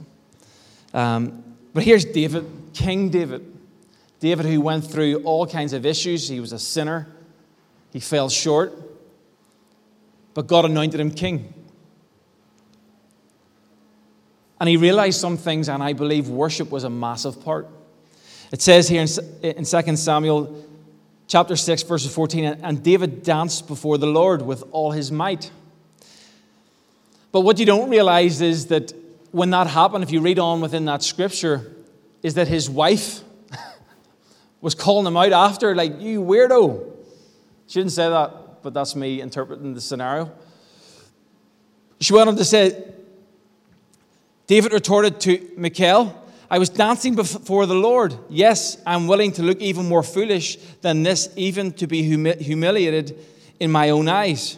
Um, 0.93 1.43
but 1.73 1.83
here's 1.83 2.05
David, 2.05 2.49
King 2.73 3.09
David. 3.09 3.45
David, 4.19 4.45
who 4.45 4.61
went 4.61 4.85
through 4.85 5.17
all 5.23 5.47
kinds 5.47 5.73
of 5.73 5.85
issues. 5.85 6.27
He 6.27 6.39
was 6.39 6.51
a 6.51 6.59
sinner, 6.59 7.07
he 7.91 7.99
fell 7.99 8.29
short, 8.29 8.73
but 10.33 10.47
God 10.47 10.65
anointed 10.65 10.99
him 10.99 11.11
king. 11.11 11.53
And 14.61 14.69
he 14.69 14.77
realized 14.77 15.19
some 15.19 15.37
things, 15.37 15.69
and 15.69 15.81
I 15.81 15.93
believe 15.93 16.29
worship 16.29 16.69
was 16.69 16.83
a 16.83 16.89
massive 16.89 17.43
part. 17.43 17.67
It 18.51 18.61
says 18.61 18.87
here 18.87 19.03
in 19.41 19.65
2 19.65 19.95
Samuel 19.95 20.63
chapter 21.27 21.55
6, 21.55 21.81
verses 21.81 22.13
14, 22.13 22.45
and 22.61 22.83
David 22.83 23.23
danced 23.23 23.67
before 23.67 23.97
the 23.97 24.05
Lord 24.05 24.43
with 24.43 24.63
all 24.71 24.91
his 24.91 25.11
might. 25.11 25.49
But 27.31 27.41
what 27.41 27.57
you 27.57 27.65
don't 27.65 27.89
realize 27.89 28.39
is 28.39 28.67
that 28.67 28.93
when 29.31 29.49
that 29.49 29.65
happened, 29.65 30.03
if 30.03 30.11
you 30.11 30.21
read 30.21 30.37
on 30.37 30.61
within 30.61 30.85
that 30.85 31.01
scripture, 31.01 31.73
is 32.21 32.35
that 32.35 32.47
his 32.47 32.69
wife 32.69 33.21
was 34.61 34.75
calling 34.75 35.07
him 35.07 35.17
out 35.17 35.31
after, 35.31 35.73
like, 35.73 35.99
you 35.99 36.21
weirdo. 36.21 36.87
She 37.65 37.79
didn't 37.79 37.93
say 37.93 38.07
that, 38.07 38.61
but 38.61 38.75
that's 38.75 38.95
me 38.95 39.21
interpreting 39.21 39.73
the 39.73 39.81
scenario. 39.81 40.31
She 41.99 42.13
went 42.13 42.29
on 42.29 42.35
to 42.35 42.45
say, 42.45 42.91
David 44.51 44.73
retorted 44.73 45.21
to 45.21 45.49
Michal, 45.55 46.13
I 46.49 46.59
was 46.59 46.67
dancing 46.67 47.15
before 47.15 47.65
the 47.65 47.73
Lord. 47.73 48.17
Yes, 48.29 48.75
I'm 48.85 49.07
willing 49.07 49.31
to 49.31 49.43
look 49.43 49.61
even 49.61 49.87
more 49.87 50.03
foolish 50.03 50.57
than 50.81 51.03
this, 51.03 51.29
even 51.37 51.71
to 51.75 51.87
be 51.87 52.03
humi- 52.03 52.35
humiliated 52.35 53.17
in 53.61 53.71
my 53.71 53.91
own 53.91 54.09
eyes. 54.09 54.57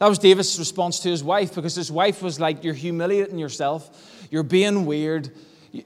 That 0.00 0.08
was 0.08 0.18
David's 0.18 0.58
response 0.58 0.98
to 1.04 1.08
his 1.08 1.22
wife 1.22 1.54
because 1.54 1.76
his 1.76 1.92
wife 1.92 2.20
was 2.20 2.40
like, 2.40 2.64
You're 2.64 2.74
humiliating 2.74 3.38
yourself. 3.38 4.26
You're 4.32 4.42
being 4.42 4.86
weird. 4.86 5.30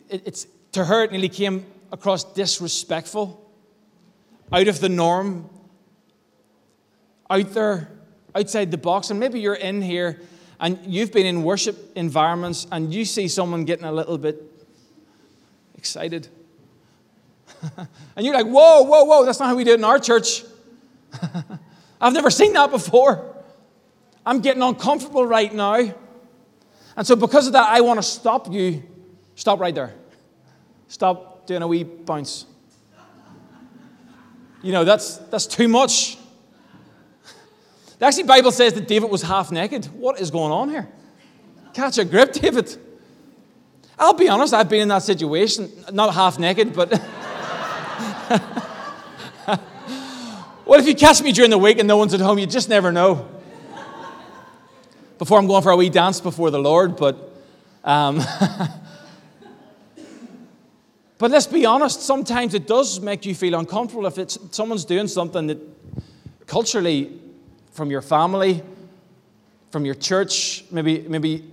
It's, 0.08 0.46
to 0.72 0.86
her, 0.86 1.04
it 1.04 1.12
nearly 1.12 1.28
came 1.28 1.66
across 1.92 2.24
disrespectful, 2.24 3.52
out 4.50 4.66
of 4.66 4.80
the 4.80 4.88
norm, 4.88 5.50
out 7.28 7.52
there, 7.52 7.90
outside 8.34 8.70
the 8.70 8.78
box. 8.78 9.10
And 9.10 9.20
maybe 9.20 9.40
you're 9.40 9.52
in 9.52 9.82
here 9.82 10.22
and 10.60 10.78
you've 10.86 11.12
been 11.12 11.26
in 11.26 11.42
worship 11.42 11.92
environments 11.96 12.66
and 12.72 12.92
you 12.92 13.04
see 13.04 13.28
someone 13.28 13.64
getting 13.64 13.84
a 13.84 13.92
little 13.92 14.18
bit 14.18 14.42
excited. 15.76 16.28
and 18.16 18.24
you're 18.26 18.34
like, 18.34 18.46
whoa, 18.46 18.82
whoa, 18.82 19.04
whoa, 19.04 19.24
that's 19.24 19.38
not 19.38 19.48
how 19.48 19.54
we 19.54 19.64
do 19.64 19.72
it 19.72 19.78
in 19.78 19.84
our 19.84 19.98
church. 19.98 20.44
I've 22.00 22.12
never 22.12 22.30
seen 22.30 22.52
that 22.54 22.70
before. 22.70 23.34
I'm 24.24 24.40
getting 24.40 24.62
uncomfortable 24.62 25.24
right 25.24 25.52
now. 25.52 25.94
And 26.96 27.06
so, 27.06 27.14
because 27.14 27.46
of 27.46 27.52
that, 27.52 27.68
I 27.68 27.80
want 27.82 27.98
to 27.98 28.02
stop 28.02 28.50
you. 28.52 28.82
Stop 29.34 29.60
right 29.60 29.74
there. 29.74 29.94
Stop 30.88 31.46
doing 31.46 31.62
a 31.62 31.66
wee 31.66 31.84
bounce. 31.84 32.46
You 34.62 34.72
know, 34.72 34.84
that's, 34.84 35.18
that's 35.18 35.46
too 35.46 35.68
much. 35.68 36.18
The 37.98 38.06
actually 38.06 38.24
Bible 38.24 38.52
says 38.52 38.74
that 38.74 38.86
David 38.86 39.10
was 39.10 39.22
half 39.22 39.50
naked. 39.50 39.86
What 39.86 40.20
is 40.20 40.30
going 40.30 40.52
on 40.52 40.68
here? 40.68 40.86
Catch 41.72 41.96
a 41.98 42.04
grip, 42.04 42.32
David. 42.32 42.76
I'll 43.98 44.12
be 44.12 44.28
honest, 44.28 44.52
I've 44.52 44.68
been 44.68 44.82
in 44.82 44.88
that 44.88 45.02
situation, 45.02 45.72
not 45.92 46.12
half 46.14 46.38
naked, 46.38 46.74
but. 46.74 46.92
what 50.66 50.80
if 50.80 50.86
you 50.86 50.94
catch 50.94 51.22
me 51.22 51.32
during 51.32 51.50
the 51.50 51.56
week 51.56 51.78
and 51.78 51.88
no 51.88 51.96
one's 51.96 52.12
at 52.12 52.20
home? 52.20 52.38
You 52.38 52.46
just 52.46 52.68
never 52.68 52.92
know. 52.92 53.26
Before 55.16 55.38
I'm 55.38 55.46
going 55.46 55.62
for 55.62 55.72
a 55.72 55.76
wee 55.76 55.88
dance 55.88 56.20
before 56.20 56.50
the 56.50 56.58
Lord, 56.58 56.96
but. 56.96 57.32
Um, 57.84 58.18
but 61.18 61.30
let's 61.30 61.46
be 61.46 61.64
honest, 61.64 62.02
sometimes 62.02 62.52
it 62.52 62.66
does 62.66 63.00
make 63.00 63.24
you 63.24 63.34
feel 63.34 63.54
uncomfortable 63.58 64.04
if 64.04 64.18
it's, 64.18 64.36
someone's 64.50 64.84
doing 64.84 65.08
something 65.08 65.46
that 65.46 65.58
culturally, 66.46 67.18
from 67.76 67.90
your 67.90 68.00
family, 68.00 68.62
from 69.70 69.84
your 69.84 69.94
church, 69.94 70.64
maybe, 70.70 71.02
maybe 71.02 71.44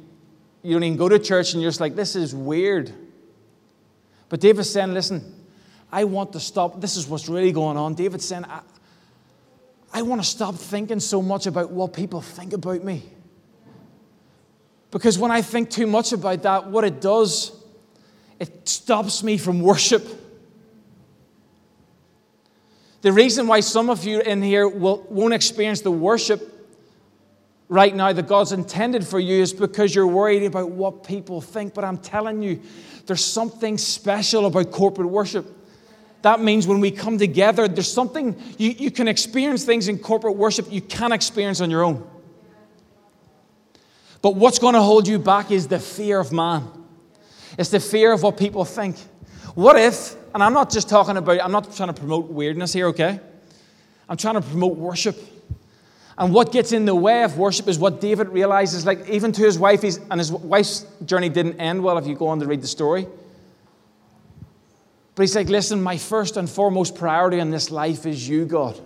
you 0.64 0.74
don't 0.74 0.84
even 0.84 0.98
go 0.98 1.10
to 1.10 1.20
church 1.20 1.54
and 1.54 1.62
you're 1.62 1.70
just 1.70 1.82
like, 1.82 1.96
this 1.96 2.16
is 2.16 2.34
weird. 2.34 2.92
But 4.30 4.40
David's 4.40 4.70
saying, 4.70 4.94
listen, 4.94 5.44
I 5.92 6.06
want 6.06 6.32
to 6.34 6.40
stop. 6.40 6.80
This 6.80 6.96
is 6.96 7.08
what's 7.08 7.28
really 7.28 7.52
going 7.52 7.76
on. 7.76 7.94
David's 7.94 8.26
saying, 8.26 8.46
I, 8.46 8.62
I 9.92 10.02
want 10.02 10.22
to 10.22 10.28
stop 10.28 10.56
thinking 10.56 11.02
so 11.02 11.22
much 11.22 11.46
about 11.46 11.70
what 11.70 11.94
people 11.94 12.22
think 12.22 12.54
about 12.54 12.84
me. 12.84 13.04
Because 14.90 15.20
when 15.20 15.30
I 15.30 15.42
think 15.42 15.70
too 15.70 15.88
much 15.88 16.14
about 16.14 16.42
that, 16.44 16.68
what 16.68 16.86
it 16.86 17.02
does, 17.02 17.52
it 18.40 18.68
stops 18.68 19.24
me 19.24 19.38
from 19.38 19.60
worship. 19.62 20.08
The 23.04 23.12
reason 23.12 23.48
why 23.48 23.60
some 23.60 23.90
of 23.90 24.06
you 24.06 24.22
in 24.22 24.42
here 24.42 24.66
will, 24.68 25.06
won't 25.10 25.34
experience 25.34 25.82
the 25.82 25.92
worship 25.92 26.50
right 27.68 27.94
now 27.94 28.14
that 28.14 28.28
God's 28.28 28.54
intended 28.54 29.06
for 29.06 29.20
you 29.20 29.42
is 29.42 29.52
because 29.52 29.94
you're 29.94 30.08
worried 30.08 30.44
about 30.44 30.72
what 30.72 31.04
people 31.04 31.42
think. 31.42 31.74
But 31.74 31.84
I'm 31.84 31.98
telling 31.98 32.42
you, 32.42 32.62
there's 33.06 33.24
something 33.24 33.78
special 33.78 34.46
about 34.46 34.72
corporate 34.72 35.10
worship. 35.10 35.46
That 36.22 36.40
means 36.40 36.66
when 36.66 36.80
we 36.80 36.92
come 36.92 37.18
together, 37.18 37.68
there's 37.68 37.92
something 37.92 38.42
you, 38.58 38.70
you 38.70 38.90
can 38.90 39.10
experience 39.10 39.66
things 39.66 39.90
in 39.90 40.00
corporate 40.00 40.38
worship 40.38 40.72
you 40.72 40.82
can't 40.82 41.14
experience 41.14 41.60
on 41.60 41.70
your 41.70 41.84
own. 41.84 42.08
But 44.22 44.36
what's 44.36 44.60
going 44.60 44.76
to 44.76 44.82
hold 44.82 45.10
you 45.10 45.20
back 45.20 45.52
is 45.52 45.68
the 45.68 45.80
fear 45.80 46.22
of 46.22 46.32
man. 46.32 46.70
It's 47.58 47.70
the 47.70 47.82
fear 47.82 48.14
of 48.14 48.24
what 48.24 48.38
people 48.38 48.64
think. 48.64 48.96
What 49.56 49.78
if, 49.78 50.16
and 50.34 50.44
I'm 50.44 50.54
not 50.54 50.72
just 50.72 50.90
talking 50.90 51.18
about, 51.18 51.40
I'm 51.42 51.52
not 51.52 51.76
trying 51.76 51.94
to 51.94 52.00
promote 52.00 52.30
weirdness 52.30 52.74
here, 52.74 52.88
okay? 52.88 53.20
I'm 54.10 54.18
trying 54.18 54.36
to 54.36 54.42
promote 54.42 54.78
worship. 54.78 55.18
And 56.18 56.34
what 56.34 56.52
gets 56.52 56.72
in 56.72 56.86
the 56.86 56.96
way 56.96 57.24
of 57.24 57.38
worship 57.38 57.68
is 57.68 57.80
what 57.80 58.00
David 58.00 58.30
realizes, 58.30 58.86
like 58.86 59.08
even 59.10 59.32
to 59.32 59.42
his 59.42 59.58
wife, 59.58 59.82
he's, 59.82 59.98
and 59.98 60.20
his 60.20 60.32
wife's 60.32 60.86
journey 61.06 61.30
didn't 61.30 61.60
end 61.60 61.84
well 61.84 61.98
if 61.98 62.06
you 62.06 62.16
go 62.16 62.28
on 62.28 62.40
to 62.40 62.46
read 62.46 62.62
the 62.62 62.68
story. 62.68 63.08
But 65.16 65.24
he's 65.24 65.36
like, 65.36 65.50
listen, 65.50 65.82
my 65.82 65.98
first 65.98 66.38
and 66.38 66.50
foremost 66.50 66.96
priority 66.96 67.40
in 67.40 67.52
this 67.52 67.72
life 67.72 68.06
is 68.06 68.28
you, 68.28 68.46
God. 68.46 68.80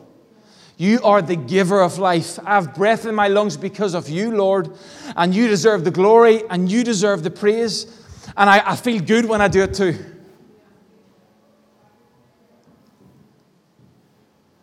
You 0.78 1.02
are 1.04 1.22
the 1.22 1.36
giver 1.36 1.82
of 1.82 1.98
life. 1.98 2.38
I 2.46 2.56
have 2.56 2.76
breath 2.76 3.06
in 3.06 3.16
my 3.16 3.30
lungs 3.30 3.58
because 3.58 3.96
of 3.96 4.10
you, 4.10 4.32
Lord. 4.32 4.70
And 5.16 5.34
you 5.34 5.48
deserve 5.48 5.84
the 5.84 5.92
glory 5.92 6.44
and 6.50 6.72
you 6.72 6.84
deserve 6.84 7.24
the 7.24 7.32
praise. 7.32 7.86
And 8.36 8.50
I, 8.50 8.72
I 8.72 8.76
feel 8.76 9.02
good 9.02 9.26
when 9.26 9.42
I 9.42 9.48
do 9.48 9.64
it 9.64 9.74
too. 9.74 9.98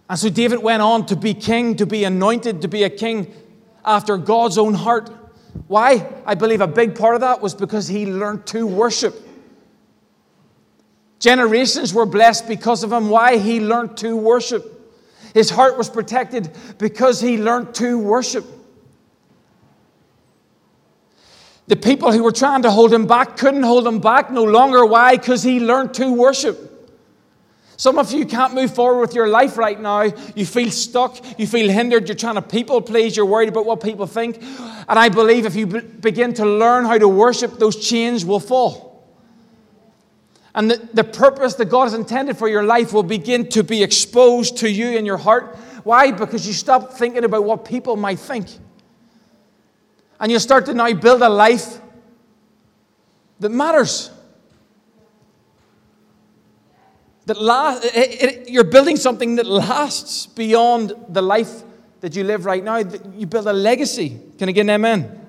And 0.09 0.19
so 0.19 0.29
David 0.29 0.59
went 0.63 0.83
on 0.83 1.07
to 1.07 1.17
be 1.17 1.35
king, 1.35 1.77
to 1.77 1.87
be 1.87 2.05
anointed, 2.05 2.63
to 2.63 2.69
be 2.69 2.83
a 2.83 2.91
king 2.91 3.33
after 3.85 4.17
God's 4.17 4.59
own 4.59 4.75
heart. 4.75 5.11
Why? 5.67 6.07
I 6.27 6.35
believe 6.35 6.61
a 6.61 6.67
big 6.67 6.95
part 6.95 7.15
of 7.15 7.21
that 7.23 7.41
was 7.41 7.55
because 7.55 7.89
he 7.89 8.07
learned 8.07 8.47
to 8.49 8.67
worship. 8.67 9.15
Generations 11.21 11.95
were 11.95 12.05
blessed 12.05 12.49
because 12.49 12.83
of 12.85 12.93
him. 12.93 13.09
Why? 13.09 13.39
He 13.39 13.61
learned 13.61 13.97
to 13.99 14.15
worship. 14.17 14.71
His 15.33 15.49
heart 15.49 15.79
was 15.79 15.89
protected 15.89 16.51
because 16.79 17.21
he 17.21 17.39
learned 17.39 17.75
to 17.77 17.99
worship. 17.99 18.45
The 21.67 21.77
people 21.77 22.13
who 22.13 22.23
were 22.23 22.33
trying 22.33 22.63
to 22.63 22.71
hold 22.71 22.93
him 22.93 23.07
back 23.07 23.39
couldn't 23.39 23.63
hold 23.63 23.87
him 23.87 24.01
back 24.01 24.31
no 24.31 24.45
longer. 24.45 24.85
Why? 24.85 25.17
Because 25.17 25.43
he 25.43 25.61
learned 25.61 25.95
to 25.95 26.13
worship. 26.13 26.74
Some 27.77 27.99
of 27.99 28.13
you 28.13 28.25
can't 28.25 28.55
move 28.55 28.75
forward 28.75 29.01
with 29.01 29.15
your 29.15 29.29
life 29.29 29.59
right 29.59 29.79
now. 29.79 30.03
You 30.35 30.47
feel 30.47 30.71
stuck. 30.71 31.39
You 31.39 31.47
feel 31.47 31.69
hindered. 31.69 32.09
You're 32.09 32.17
trying 32.17 32.37
to 32.37 32.43
people 32.43 32.81
please. 32.81 33.17
You're 33.17 33.27
worried 33.27 33.49
about 33.49 33.67
what 33.67 33.83
people 33.83 34.07
think. 34.07 34.41
And 34.41 34.99
I 34.99 35.09
believe 35.09 35.45
if 35.45 35.57
you 35.57 35.67
begin 35.67 36.35
to 36.35 36.47
learn 36.47 36.85
how 36.85 36.99
to 36.99 37.09
worship, 37.09 37.59
those 37.59 37.77
chains 37.77 38.25
will 38.25 38.41
fall. 38.41 38.95
And 40.55 40.71
the, 40.71 40.89
the 40.93 41.05
purpose 41.05 41.55
that 41.55 41.65
God 41.65 41.85
has 41.85 41.95
intended 41.95 42.39
for 42.39 42.49
your 42.49 42.63
life 42.63 42.93
will 42.93 43.03
begin 43.03 43.49
to 43.51 43.65
be 43.65 43.83
exposed 43.83 44.59
to 44.59 44.71
you 44.71 44.97
in 44.97 45.05
your 45.05 45.17
heart. 45.17 45.57
Why? 45.83 46.13
Because 46.13 46.47
you 46.47 46.53
stop 46.53 46.93
thinking 46.93 47.25
about 47.25 47.45
what 47.45 47.65
people 47.65 47.97
might 47.97 48.21
think. 48.21 48.47
And 50.21 50.31
you 50.31 50.39
start 50.39 50.67
to 50.67 50.75
now 50.75 50.93
build 50.93 51.23
a 51.23 51.29
life 51.29 51.81
that 53.41 53.51
matters. 53.51 54.11
That 57.27 57.41
last, 57.41 57.85
it, 57.85 58.23
it, 58.23 58.49
you're 58.51 58.65
building 58.65 58.97
something 58.97 59.37
that 59.37 59.47
lasts 59.47 60.27
beyond 60.27 60.93
the 61.09 61.23
life 61.23 61.63
that 62.01 62.15
you 62.15 62.25
live 62.25 62.45
right 62.45 62.63
now. 62.63 62.77
You 62.77 63.27
build 63.27 63.47
a 63.47 63.53
legacy. 63.53 64.21
Can 64.39 64.49
I 64.49 64.53
get 64.53 64.63
an 64.63 64.71
amen? 64.71 65.21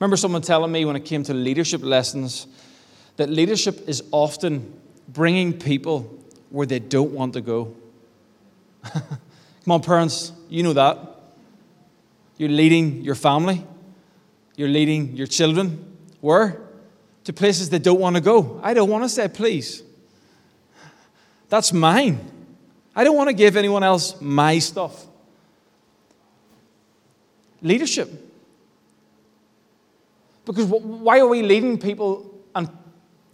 remember 0.00 0.16
someone 0.16 0.42
telling 0.42 0.70
me 0.70 0.84
when 0.84 0.94
it 0.94 1.04
came 1.04 1.24
to 1.24 1.34
leadership 1.34 1.82
lessons 1.82 2.46
that 3.16 3.28
leadership 3.28 3.88
is 3.88 4.04
often 4.12 4.72
bringing 5.08 5.52
people 5.52 6.02
where 6.50 6.66
they 6.66 6.78
don't 6.78 7.10
want 7.10 7.32
to 7.32 7.40
go. 7.40 7.74
Come 8.84 9.72
on, 9.72 9.82
parents, 9.82 10.30
you 10.48 10.62
know 10.62 10.72
that. 10.72 10.98
You're 12.36 12.48
leading 12.48 13.02
your 13.02 13.16
family 13.16 13.66
you're 14.58 14.68
leading 14.68 15.16
your 15.16 15.28
children. 15.28 15.96
Where? 16.20 16.60
To 17.24 17.32
places 17.32 17.70
they 17.70 17.78
don't 17.78 18.00
want 18.00 18.16
to 18.16 18.20
go. 18.20 18.60
I 18.60 18.74
don't 18.74 18.90
want 18.90 19.04
to 19.04 19.08
say, 19.08 19.28
please. 19.28 19.84
That's 21.48 21.72
mine. 21.72 22.18
I 22.94 23.04
don't 23.04 23.16
want 23.16 23.28
to 23.28 23.34
give 23.34 23.56
anyone 23.56 23.84
else 23.84 24.20
my 24.20 24.58
stuff. 24.58 25.06
Leadership. 27.62 28.10
Because 30.44 30.66
why 30.66 31.20
are 31.20 31.28
we 31.28 31.42
leading 31.42 31.78
people 31.78 32.28
and 32.52 32.68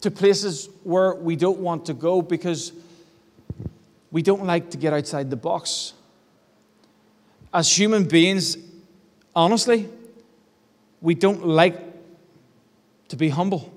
to 0.02 0.10
places 0.10 0.68
where 0.82 1.14
we 1.14 1.36
don't 1.36 1.60
want 1.60 1.86
to 1.86 1.94
go? 1.94 2.20
Because 2.20 2.70
we 4.10 4.20
don't 4.20 4.44
like 4.44 4.70
to 4.72 4.76
get 4.76 4.92
outside 4.92 5.30
the 5.30 5.36
box. 5.36 5.94
As 7.52 7.74
human 7.74 8.04
beings, 8.04 8.58
honestly, 9.34 9.88
we 11.04 11.14
don't 11.14 11.44
like 11.46 11.78
to 13.08 13.16
be 13.16 13.28
humble. 13.28 13.70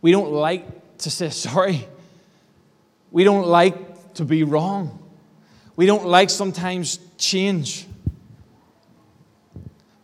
We 0.00 0.12
don't 0.12 0.32
like 0.32 0.64
to 0.98 1.10
say 1.10 1.28
sorry. 1.28 1.86
We 3.10 3.22
don't 3.22 3.46
like 3.46 4.14
to 4.14 4.24
be 4.24 4.42
wrong. 4.42 4.98
We 5.76 5.84
don't 5.84 6.06
like 6.06 6.30
sometimes 6.30 6.98
change. 7.18 7.86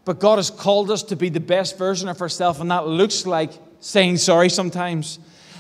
But 0.05 0.21
God 0.21 0.37
has 0.37 0.51
called 0.51 0.91
us 0.91 1.03
to 1.05 1.17
be 1.17 1.31
the 1.31 1.41
best 1.41 1.79
version 1.79 2.11
of 2.11 2.21
ourselves, 2.21 2.61
and 2.61 2.71
that 2.71 2.87
looks 2.87 3.25
like 3.25 3.53
saying 3.81 4.19
sorry 4.19 4.51
sometimes. 4.51 5.19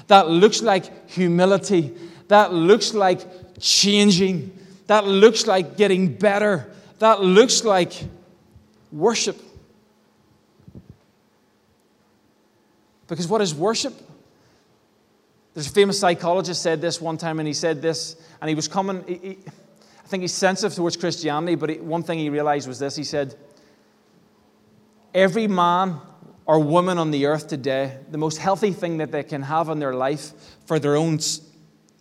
That 0.08 0.28
looks 0.28 0.60
like 0.60 1.08
humility. 1.08 1.94
That 2.28 2.52
looks 2.52 2.92
like 2.92 3.22
changing. 3.58 4.54
That 4.86 5.06
looks 5.06 5.46
like 5.46 5.78
getting 5.78 6.14
better. 6.14 6.70
That 6.98 7.22
looks 7.22 7.64
like 7.64 7.94
worship. 8.90 9.40
Because 13.12 13.28
what 13.28 13.42
is 13.42 13.54
worship? 13.54 13.92
There's 15.52 15.66
a 15.66 15.70
famous 15.70 16.00
psychologist 16.00 16.62
said 16.62 16.80
this 16.80 16.98
one 16.98 17.18
time, 17.18 17.40
and 17.40 17.46
he 17.46 17.52
said 17.52 17.82
this, 17.82 18.16
and 18.40 18.48
he 18.48 18.54
was 18.54 18.68
coming. 18.68 19.04
He, 19.06 19.14
he, 19.16 19.38
I 20.02 20.08
think 20.08 20.22
he's 20.22 20.32
sensitive 20.32 20.74
towards 20.74 20.96
Christianity, 20.96 21.54
but 21.56 21.68
he, 21.68 21.76
one 21.76 22.02
thing 22.02 22.18
he 22.18 22.30
realized 22.30 22.66
was 22.66 22.78
this. 22.78 22.96
He 22.96 23.04
said, 23.04 23.34
Every 25.12 25.46
man 25.46 26.00
or 26.46 26.58
woman 26.58 26.96
on 26.96 27.10
the 27.10 27.26
earth 27.26 27.48
today, 27.48 27.98
the 28.10 28.16
most 28.16 28.38
healthy 28.38 28.72
thing 28.72 28.96
that 28.96 29.12
they 29.12 29.24
can 29.24 29.42
have 29.42 29.68
in 29.68 29.78
their 29.78 29.92
life 29.92 30.30
for 30.64 30.78
their 30.78 30.96
own 30.96 31.18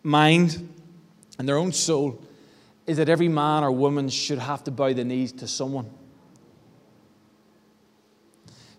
mind 0.03 0.73
and 1.37 1.45
their 1.45 1.57
own 1.57 1.73
soul 1.73 2.23
is 2.87 2.95
that 2.95 3.09
every 3.09 3.27
man 3.27 3.65
or 3.65 3.71
woman 3.73 4.07
should 4.07 4.39
have 4.39 4.63
to 4.63 4.71
bow 4.71 4.93
the 4.93 5.03
knees 5.03 5.33
to 5.33 5.45
someone. 5.49 5.89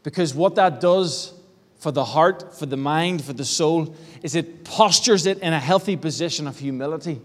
Because 0.03 0.35
what 0.35 0.55
that 0.55 0.81
does 0.81 1.35
for 1.83 1.91
the 1.91 2.05
heart, 2.05 2.55
for 2.57 2.65
the 2.65 2.77
mind, 2.77 3.25
for 3.25 3.33
the 3.33 3.45
soul, 3.45 3.93
is 4.23 4.37
it 4.37 4.63
postures 4.63 5.27
it 5.27 5.41
in 5.41 5.53
a 5.53 5.59
healthy 5.59 5.97
position 5.97 6.47
of 6.47 6.57
humility. 6.57 7.21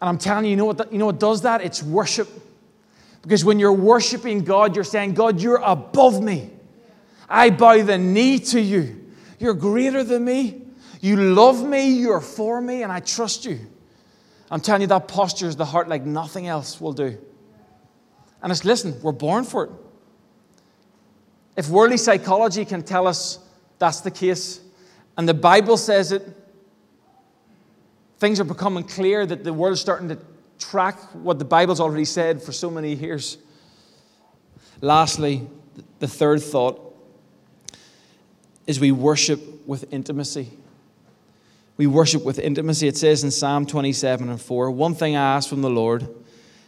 And 0.00 0.08
I'm 0.08 0.16
telling 0.16 0.46
you, 0.46 0.52
you 0.52 0.56
know 0.56 0.64
what, 0.64 0.90
you 0.90 0.96
know 0.96 1.04
what 1.04 1.20
does 1.20 1.42
that? 1.42 1.60
It's 1.60 1.82
worship. 1.82 2.26
Because 3.20 3.44
when 3.44 3.58
you're 3.58 3.70
worshiping 3.70 4.44
God, 4.44 4.74
you're 4.74 4.82
saying, 4.82 5.12
God, 5.12 5.42
you're 5.42 5.60
above 5.62 6.22
me. 6.22 6.50
I 7.28 7.50
bow 7.50 7.82
the 7.82 7.98
knee 7.98 8.38
to 8.38 8.60
you. 8.62 9.04
You're 9.38 9.52
greater 9.52 10.02
than 10.02 10.24
me. 10.24 10.62
You 11.02 11.18
love 11.18 11.62
me. 11.62 11.90
You're 11.90 12.22
for 12.22 12.62
me, 12.62 12.82
and 12.82 12.90
I 12.90 13.00
trust 13.00 13.44
you. 13.44 13.60
I'm 14.50 14.62
telling 14.62 14.80
you, 14.80 14.86
that 14.86 15.06
posture 15.06 15.48
is 15.48 15.56
the 15.56 15.66
heart 15.66 15.90
like 15.90 16.06
nothing 16.06 16.46
else 16.46 16.80
will 16.80 16.94
do. 16.94 17.18
And 18.42 18.50
it's, 18.50 18.64
listen, 18.64 18.98
we're 19.02 19.12
born 19.12 19.44
for 19.44 19.64
it. 19.64 19.70
If 21.56 21.70
worldly 21.70 21.96
psychology 21.96 22.64
can 22.64 22.82
tell 22.82 23.06
us 23.06 23.38
that's 23.78 24.00
the 24.00 24.10
case, 24.10 24.60
and 25.16 25.28
the 25.28 25.34
Bible 25.34 25.76
says 25.76 26.12
it, 26.12 26.22
things 28.18 28.40
are 28.40 28.44
becoming 28.44 28.84
clear 28.84 29.24
that 29.26 29.44
the 29.44 29.52
world's 29.52 29.80
starting 29.80 30.08
to 30.08 30.18
track 30.58 30.98
what 31.14 31.38
the 31.38 31.44
Bible's 31.44 31.80
already 31.80 32.04
said 32.04 32.42
for 32.42 32.52
so 32.52 32.70
many 32.70 32.94
years. 32.94 33.38
Lastly, 34.80 35.46
the 35.98 36.08
third 36.08 36.42
thought 36.42 36.82
is 38.66 38.80
we 38.80 38.92
worship 38.92 39.66
with 39.66 39.92
intimacy. 39.92 40.50
We 41.76 41.86
worship 41.86 42.24
with 42.24 42.38
intimacy. 42.38 42.88
It 42.88 42.96
says 42.96 43.22
in 43.22 43.30
Psalm 43.30 43.66
27 43.66 44.28
and 44.28 44.40
4 44.40 44.70
One 44.70 44.94
thing 44.94 45.16
I 45.16 45.36
ask 45.36 45.48
from 45.48 45.62
the 45.62 45.70
Lord, 45.70 46.08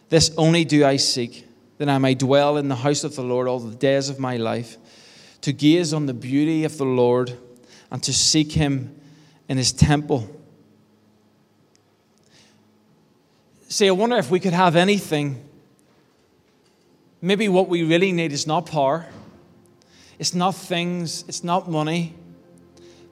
this 0.09 0.31
only 0.37 0.65
do 0.65 0.85
I 0.85 0.97
seek 0.97 1.48
that 1.79 1.89
I 1.89 1.99
may 1.99 2.15
dwell 2.15 2.57
in 2.57 2.69
the 2.69 2.77
house 2.77 3.05
of 3.05 3.15
the 3.15 3.23
Lord 3.23 3.49
all 3.49 3.61
the 3.61 3.75
days 3.75 4.09
of 4.09 4.19
my 4.19 4.37
life, 4.37 4.77
to 5.41 5.53
gaze 5.53 5.93
on 5.93 6.07
the 6.07 6.15
beauty 6.15 6.65
of 6.65 6.77
the 6.77 6.85
Lord 6.85 7.37
and 7.91 8.03
to 8.03 8.13
seek 8.13 8.53
him 8.53 8.95
in 9.49 9.57
his 9.57 9.73
temple. 9.73 10.29
See, 13.69 13.87
I 13.87 13.93
wonder 13.93 14.17
if 14.17 14.31
we 14.31 14.41
could 14.41 14.53
have 14.53 14.77
anything. 14.77 15.45
Maybe 17.21 17.49
what 17.49 17.69
we 17.69 17.83
really 17.83 18.13
need 18.13 18.33
is 18.33 18.47
not 18.47 18.67
power, 18.67 19.07
it's 20.19 20.35
not 20.35 20.55
things, 20.55 21.25
it's 21.29 21.45
not 21.45 21.71
money, 21.71 22.15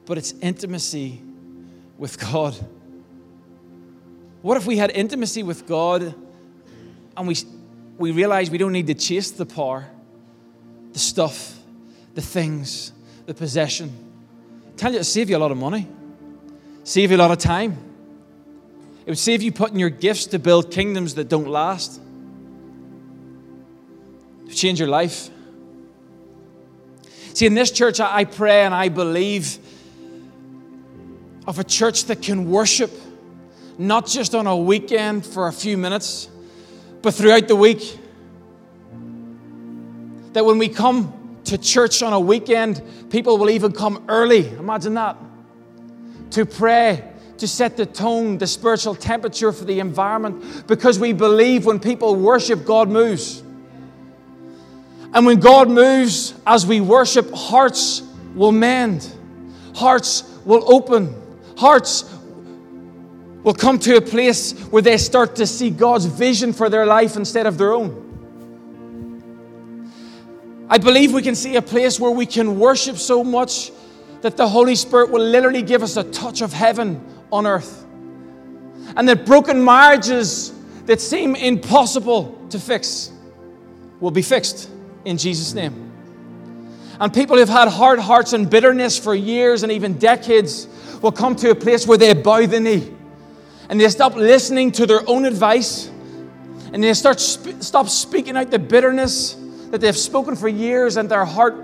but 0.05 0.17
it's 0.17 0.33
intimacy 0.41 1.21
with 1.97 2.19
God. 2.19 2.55
What 4.41 4.57
if 4.57 4.65
we 4.65 4.77
had 4.77 4.91
intimacy 4.91 5.43
with 5.43 5.67
God 5.67 6.13
and 7.15 7.27
we 7.27 7.35
we 7.97 8.11
realize 8.11 8.49
we 8.49 8.57
don't 8.57 8.71
need 8.71 8.87
to 8.87 8.93
chase 8.93 9.31
the 9.31 9.45
power, 9.45 9.87
the 10.93 10.99
stuff, 10.99 11.57
the 12.13 12.21
things, 12.21 12.91
the 13.25 13.33
possession. 13.33 13.91
tell 14.75 14.91
you, 14.91 14.99
it'll 14.99 15.05
save 15.05 15.29
you 15.29 15.37
a 15.37 15.39
lot 15.39 15.51
of 15.51 15.57
money, 15.57 15.87
save 16.83 17.11
you 17.11 17.17
a 17.17 17.19
lot 17.19 17.31
of 17.31 17.39
time. 17.39 17.77
It 19.05 19.11
would 19.11 19.17
save 19.17 19.41
you 19.41 19.51
putting 19.51 19.79
your 19.79 19.89
gifts 19.89 20.27
to 20.27 20.39
build 20.39 20.69
kingdoms 20.69 21.15
that 21.15 21.29
don't 21.29 21.47
last. 21.47 22.01
Change 24.53 24.79
your 24.79 24.89
life. 24.89 25.29
See, 27.33 27.45
in 27.45 27.53
this 27.53 27.71
church, 27.71 27.99
I 27.99 28.25
pray 28.25 28.63
and 28.63 28.73
I 28.73 28.89
believe 28.89 29.59
of 31.45 31.59
a 31.59 31.63
church 31.63 32.05
that 32.05 32.21
can 32.21 32.49
worship 32.49 32.91
not 33.77 34.07
just 34.07 34.35
on 34.35 34.47
a 34.47 34.57
weekend 34.57 35.25
for 35.25 35.47
a 35.47 35.53
few 35.53 35.77
minutes 35.77 36.29
but 37.07 37.13
throughout 37.13 37.47
the 37.47 37.55
week. 37.55 37.97
That 40.33 40.43
when 40.43 40.57
we 40.57 40.67
come 40.67 41.39
to 41.45 41.57
church 41.57 42.03
on 42.03 42.11
a 42.11 42.19
weekend, 42.19 42.81
people 43.09 43.37
will 43.37 43.49
even 43.49 43.71
come 43.71 44.03
early. 44.09 44.49
Imagine 44.49 44.95
that. 44.95 45.15
To 46.31 46.45
pray, 46.45 47.09
to 47.37 47.47
set 47.47 47.77
the 47.77 47.85
tone, 47.85 48.37
the 48.37 48.45
spiritual 48.45 48.93
temperature 48.93 49.53
for 49.53 49.63
the 49.63 49.79
environment, 49.79 50.67
because 50.67 50.99
we 50.99 51.13
believe 51.13 51.65
when 51.65 51.79
people 51.79 52.13
worship, 52.13 52.65
God 52.65 52.89
moves. 52.89 53.41
And 55.13 55.25
when 55.25 55.39
God 55.39 55.69
moves, 55.69 56.33
as 56.45 56.67
we 56.67 56.81
worship, 56.81 57.31
hearts 57.33 58.01
will 58.35 58.51
mend, 58.51 59.09
hearts 59.73 60.29
will 60.43 60.69
open, 60.69 61.15
hearts 61.57 62.03
will 63.43 63.53
come 63.53 63.79
to 63.79 63.97
a 63.97 64.01
place 64.01 64.53
where 64.67 64.81
they 64.81 64.97
start 64.97 65.35
to 65.37 65.47
see 65.47 65.69
God's 65.69 66.05
vision 66.05 66.53
for 66.53 66.69
their 66.69 66.85
life 66.85 67.15
instead 67.15 67.45
of 67.45 67.57
their 67.57 67.73
own. 67.73 68.03
I 70.69 70.77
believe 70.77 71.13
we 71.13 71.21
can 71.21 71.35
see 71.35 71.55
a 71.55 71.61
place 71.61 71.99
where 71.99 72.11
we 72.11 72.25
can 72.25 72.59
worship 72.59 72.97
so 72.97 73.23
much 73.23 73.71
that 74.21 74.35
the 74.35 74.47
Holy 74.47 74.75
Spirit 74.75 75.11
will 75.11 75.23
literally 75.23 75.61
give 75.61 75.81
us 75.81 75.95
a 75.95 76.03
touch 76.03 76.41
of 76.41 76.51
heaven 76.51 77.01
on 77.31 77.47
earth. 77.47 77.85
And 78.95 79.07
that 79.07 79.25
broken 79.25 79.63
marriages 79.63 80.53
that 80.85 80.99
seem 80.99 81.35
impossible 81.35 82.37
to 82.49 82.59
fix 82.59 83.11
will 83.99 84.11
be 84.11 84.21
fixed 84.21 84.69
in 85.05 85.17
Jesus' 85.17 85.53
name. 85.53 85.91
And 86.99 87.13
people 87.13 87.37
who've 87.37 87.47
had 87.47 87.67
hard 87.67 87.99
hearts 87.99 88.33
and 88.33 88.49
bitterness 88.49 88.97
for 88.97 89.13
years 89.13 89.63
and 89.63 89.71
even 89.71 89.97
decades 89.99 90.67
will 91.01 91.11
come 91.11 91.35
to 91.37 91.51
a 91.51 91.55
place 91.55 91.85
where 91.85 91.97
they 91.97 92.13
bow 92.13 92.45
the 92.45 92.59
knee 92.59 92.96
and 93.69 93.79
they 93.79 93.89
stop 93.89 94.15
listening 94.15 94.71
to 94.73 94.85
their 94.85 95.01
own 95.07 95.25
advice 95.25 95.87
and 96.73 96.83
they 96.83 96.93
start 96.93 97.19
sp- 97.19 97.59
stop 97.61 97.89
speaking 97.89 98.37
out 98.37 98.51
the 98.51 98.59
bitterness 98.59 99.35
that 99.71 99.81
they've 99.81 99.97
spoken 99.97 100.35
for 100.35 100.47
years 100.47 100.97
and 100.97 101.09
their 101.09 101.25
heart 101.25 101.55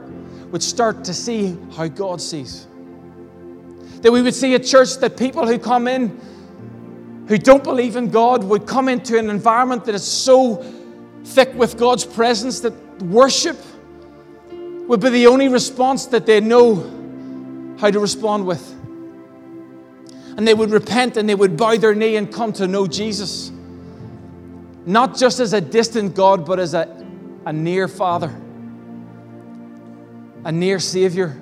would 0.51 0.63
start 0.63 1.03
to 1.05 1.13
see 1.13 1.57
how 1.75 1.87
God 1.87 2.21
sees. 2.21 2.67
That 4.01 4.11
we 4.11 4.21
would 4.21 4.35
see 4.35 4.53
a 4.55 4.59
church 4.59 4.97
that 4.97 5.17
people 5.17 5.47
who 5.47 5.57
come 5.57 5.87
in 5.87 6.19
who 7.27 7.37
don't 7.37 7.63
believe 7.63 7.95
in 7.95 8.09
God 8.09 8.43
would 8.43 8.67
come 8.67 8.89
into 8.89 9.17
an 9.17 9.29
environment 9.29 9.85
that 9.85 9.95
is 9.95 10.03
so 10.03 10.57
thick 11.23 11.53
with 11.55 11.77
God's 11.77 12.05
presence 12.05 12.59
that 12.59 12.73
worship 13.01 13.57
would 14.51 14.99
be 14.99 15.09
the 15.09 15.27
only 15.27 15.47
response 15.47 16.05
that 16.07 16.25
they 16.25 16.41
know 16.41 16.75
how 17.79 17.89
to 17.89 17.99
respond 17.99 18.45
with 18.45 18.75
and 20.37 20.47
they 20.47 20.53
would 20.53 20.71
repent 20.71 21.17
and 21.17 21.27
they 21.27 21.35
would 21.35 21.57
bow 21.57 21.77
their 21.77 21.93
knee 21.93 22.15
and 22.15 22.31
come 22.33 22.53
to 22.53 22.67
know 22.67 22.87
Jesus. 22.87 23.51
Not 24.85 25.17
just 25.17 25.39
as 25.39 25.53
a 25.53 25.61
distant 25.61 26.15
God, 26.15 26.45
but 26.45 26.59
as 26.59 26.73
a, 26.73 27.05
a 27.45 27.53
near 27.53 27.87
Father, 27.87 28.35
a 30.43 30.51
near 30.51 30.79
Savior. 30.79 31.39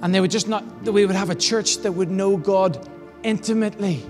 And 0.00 0.14
they 0.14 0.20
would 0.20 0.30
just 0.30 0.48
not, 0.48 0.64
we 0.82 1.04
would 1.06 1.16
have 1.16 1.30
a 1.30 1.34
church 1.34 1.78
that 1.78 1.92
would 1.92 2.10
know 2.10 2.36
God 2.36 2.88
intimately. 3.22 4.04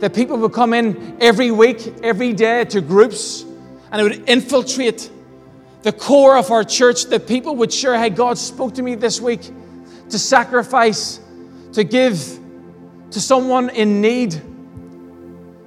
That 0.00 0.14
people 0.14 0.36
would 0.38 0.52
come 0.52 0.74
in 0.74 1.16
every 1.20 1.50
week, 1.50 1.94
every 2.02 2.32
day 2.32 2.64
to 2.66 2.80
groups, 2.80 3.44
and 3.90 4.00
it 4.00 4.02
would 4.02 4.28
infiltrate 4.28 5.10
the 5.82 5.92
core 5.92 6.36
of 6.36 6.50
our 6.50 6.64
church. 6.64 7.06
That 7.06 7.26
people 7.26 7.56
would 7.56 7.72
share, 7.72 7.96
hey, 7.96 8.10
God 8.10 8.36
spoke 8.36 8.74
to 8.74 8.82
me 8.82 8.96
this 8.96 9.20
week 9.20 9.50
to 10.10 10.18
sacrifice, 10.18 11.20
to 11.72 11.84
give, 11.84 12.38
to 13.10 13.20
someone 13.20 13.70
in 13.70 14.00
need, 14.00 14.32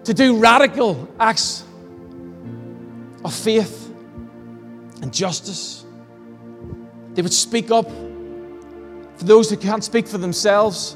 to 0.04 0.13
do 0.13 0.38
radical 0.38 1.08
acts 1.19 1.63
of 3.23 3.34
faith 3.34 3.93
and 5.02 5.13
justice. 5.13 5.86
They 7.13 7.21
would 7.21 7.34
speak 7.34 7.71
up 7.71 7.89
for 7.89 9.25
those 9.25 9.49
who 9.49 9.58
can't 9.58 9.84
speak 9.84 10.08
for 10.08 10.17
themselves, 10.17 10.95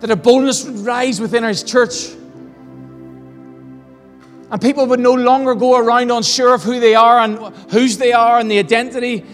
that 0.00 0.10
a 0.10 0.16
boldness 0.16 0.64
would 0.64 0.78
rise 0.78 1.20
within 1.20 1.44
his 1.44 1.62
church. 1.62 2.08
And 4.50 4.60
people 4.60 4.86
would 4.86 5.00
no 5.00 5.12
longer 5.14 5.54
go 5.54 5.76
around 5.76 6.10
unsure 6.10 6.54
of 6.54 6.62
who 6.62 6.80
they 6.80 6.94
are 6.94 7.18
and 7.18 7.38
whose 7.70 7.98
they 7.98 8.12
are 8.12 8.38
and 8.38 8.50
the 8.50 8.58
identity 8.58 9.24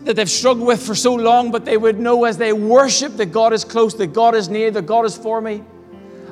that 0.00 0.16
they've 0.16 0.30
struggled 0.30 0.66
with 0.66 0.84
for 0.84 0.94
so 0.94 1.14
long, 1.14 1.50
but 1.50 1.64
they 1.64 1.76
would 1.76 1.98
know 1.98 2.24
as 2.24 2.38
they 2.38 2.52
worship 2.52 3.16
that 3.16 3.26
God 3.26 3.52
is 3.52 3.64
close, 3.64 3.94
that 3.94 4.08
God 4.08 4.34
is 4.34 4.48
near, 4.48 4.70
that 4.70 4.86
God 4.86 5.04
is 5.04 5.16
for 5.16 5.40
me. 5.40 5.62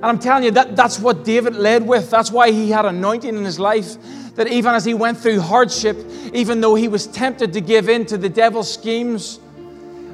And 0.01 0.05
I'm 0.05 0.19
telling 0.19 0.45
you, 0.45 0.51
that, 0.53 0.77
that's 0.77 0.99
what 0.99 1.25
David 1.25 1.55
led 1.55 1.87
with. 1.87 2.11
That's 2.11 2.31
why 2.31 2.51
he 2.51 2.71
had 2.71 2.87
anointing 2.87 3.37
in 3.37 3.45
his 3.45 3.59
life. 3.59 3.97
That 4.37 4.49
even 4.49 4.75
as 4.75 4.85
he 4.85 4.95
went 4.95 5.19
through 5.19 5.41
hardship, 5.41 5.99
even 6.33 6.63
though 6.63 6.75
he 6.75 6.89
was 6.89 7.07
tempted 7.07 7.53
to 7.53 7.61
give 7.61 7.89
in 7.91 8.07
to 8.07 8.17
the 8.17 8.29
devil's 8.29 8.73
schemes, 8.73 9.39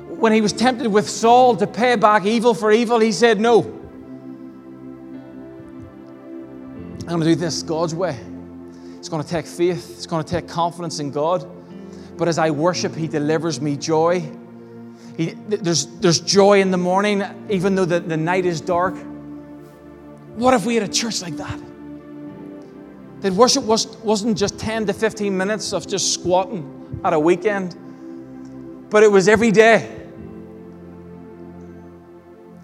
when 0.09 0.33
he 0.33 0.41
was 0.41 0.53
tempted 0.53 0.89
with 0.89 1.09
Saul 1.09 1.57
to 1.57 1.67
pay 1.67 1.95
back 1.95 2.25
evil 2.25 2.53
for 2.53 2.73
evil, 2.73 2.99
he 2.99 3.13
said, 3.13 3.39
No. 3.39 3.63
I'm 7.01 7.07
going 7.07 7.21
to 7.21 7.27
do 7.27 7.35
this 7.37 7.63
God's 7.63 7.95
way. 7.95 8.19
It's 8.99 9.09
going 9.09 9.23
to 9.23 9.29
take 9.29 9.47
faith, 9.47 9.91
it's 9.97 10.07
going 10.07 10.25
to 10.25 10.29
take 10.29 10.49
confidence 10.49 10.99
in 10.99 11.13
God. 11.13 11.49
But 12.17 12.29
as 12.29 12.39
I 12.39 12.51
worship, 12.51 12.95
He 12.95 13.09
delivers 13.09 13.61
me 13.61 13.77
joy. 13.77 14.31
He, 15.17 15.31
there's, 15.49 15.87
there's 15.99 16.21
joy 16.21 16.61
in 16.61 16.71
the 16.71 16.79
morning, 16.79 17.23
even 17.49 17.75
though 17.75 17.85
the, 17.85 18.01
the 18.01 18.17
night 18.17 18.45
is 18.45 18.61
dark. 18.61 18.95
What 20.37 20.53
if 20.53 20.67
we 20.67 20.75
had 20.75 20.83
a 20.83 20.93
church 20.93 21.23
like 21.23 21.37
that? 21.37 21.59
That 23.21 23.33
worship 23.33 23.65
was, 23.65 23.87
wasn't 23.99 24.37
just 24.37 24.59
10 24.59 24.87
to 24.87 24.93
15 24.93 25.37
minutes 25.37 25.73
of 25.73 25.87
just 25.87 26.13
squatting 26.13 27.01
at 27.03 27.15
a 27.15 27.19
weekend, 27.19 27.75
but 28.91 29.03
it 29.03 29.11
was 29.11 29.27
every 29.27 29.51
day. 29.51 29.91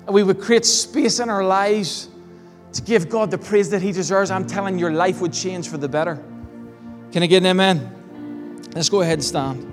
And 0.06 0.14
we 0.14 0.22
would 0.22 0.40
create 0.40 0.66
space 0.66 1.20
in 1.20 1.30
our 1.30 1.44
lives 1.44 2.08
to 2.74 2.82
give 2.82 3.08
God 3.08 3.30
the 3.30 3.38
praise 3.38 3.70
that 3.70 3.80
He 3.80 3.92
deserves. 3.92 4.30
I'm 4.30 4.46
telling 4.46 4.74
you, 4.74 4.80
your 4.80 4.92
life 4.92 5.20
would 5.20 5.32
change 5.32 5.68
for 5.68 5.78
the 5.78 5.88
better. 5.88 6.22
Can 7.12 7.22
I 7.22 7.26
get 7.26 7.38
an 7.38 7.46
amen? 7.46 8.01
Let's 8.74 8.88
go 8.88 9.02
ahead 9.02 9.14
and 9.14 9.24
stand. 9.24 9.72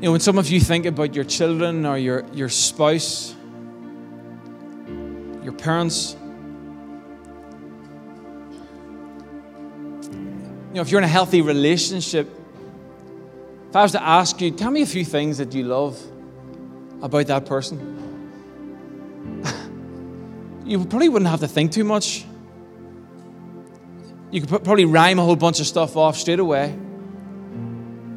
You 0.00 0.04
know, 0.04 0.12
when 0.12 0.20
some 0.20 0.38
of 0.38 0.48
you 0.48 0.60
think 0.60 0.84
about 0.86 1.14
your 1.14 1.24
children 1.24 1.86
or 1.86 1.96
your, 1.98 2.24
your 2.32 2.50
spouse, 2.50 3.34
your 5.42 5.52
parents, 5.52 6.14
you 10.12 10.74
know, 10.74 10.82
if 10.82 10.90
you're 10.90 11.00
in 11.00 11.04
a 11.04 11.08
healthy 11.08 11.40
relationship, 11.40 12.37
if 13.68 13.76
I 13.76 13.82
was 13.82 13.92
to 13.92 14.02
ask 14.02 14.40
you, 14.40 14.50
tell 14.50 14.70
me 14.70 14.82
a 14.82 14.86
few 14.86 15.04
things 15.04 15.38
that 15.38 15.52
you 15.52 15.64
love 15.64 16.00
about 17.02 17.26
that 17.26 17.44
person, 17.44 17.78
you 20.64 20.84
probably 20.86 21.08
wouldn't 21.08 21.30
have 21.30 21.40
to 21.40 21.48
think 21.48 21.72
too 21.72 21.84
much. 21.84 22.24
You 24.30 24.40
could 24.40 24.64
probably 24.64 24.84
rhyme 24.84 25.18
a 25.18 25.22
whole 25.22 25.36
bunch 25.36 25.60
of 25.60 25.66
stuff 25.66 25.96
off 25.96 26.16
straight 26.16 26.38
away. 26.38 26.70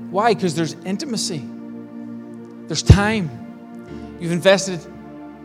Why? 0.09 0.33
Because 0.33 0.55
there's 0.55 0.73
intimacy. 0.73 1.43
There's 2.67 2.83
time. 2.83 4.17
You've 4.19 4.31
invested 4.31 4.79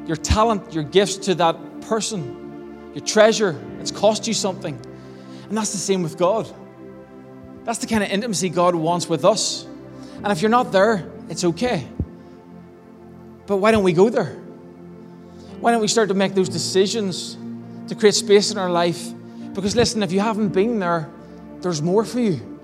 your 0.06 0.16
talent, 0.16 0.72
your 0.72 0.84
gifts 0.84 1.16
to 1.16 1.34
that 1.36 1.80
person, 1.82 2.92
your 2.94 3.04
treasure. 3.04 3.60
It's 3.80 3.90
cost 3.90 4.28
you 4.28 4.34
something. 4.34 4.80
And 5.48 5.56
that's 5.56 5.72
the 5.72 5.78
same 5.78 6.02
with 6.02 6.16
God. 6.16 6.48
That's 7.64 7.78
the 7.80 7.86
kind 7.88 8.04
of 8.04 8.10
intimacy 8.10 8.48
God 8.48 8.76
wants 8.76 9.08
with 9.08 9.24
us. 9.24 9.66
And 10.22 10.28
if 10.28 10.42
you're 10.42 10.50
not 10.50 10.72
there, 10.72 11.10
it's 11.28 11.44
okay. 11.44 11.86
But 13.46 13.58
why 13.58 13.70
don't 13.70 13.84
we 13.84 13.92
go 13.92 14.08
there? 14.08 14.34
Why 15.60 15.70
don't 15.70 15.80
we 15.80 15.88
start 15.88 16.08
to 16.08 16.14
make 16.14 16.34
those 16.34 16.48
decisions 16.48 17.36
to 17.88 17.94
create 17.94 18.14
space 18.14 18.50
in 18.50 18.58
our 18.58 18.70
life? 18.70 19.12
Because 19.54 19.74
listen, 19.76 20.02
if 20.02 20.12
you 20.12 20.20
haven't 20.20 20.48
been 20.50 20.78
there, 20.78 21.08
there's 21.60 21.80
more 21.80 22.04
for 22.04 22.20
you. 22.20 22.58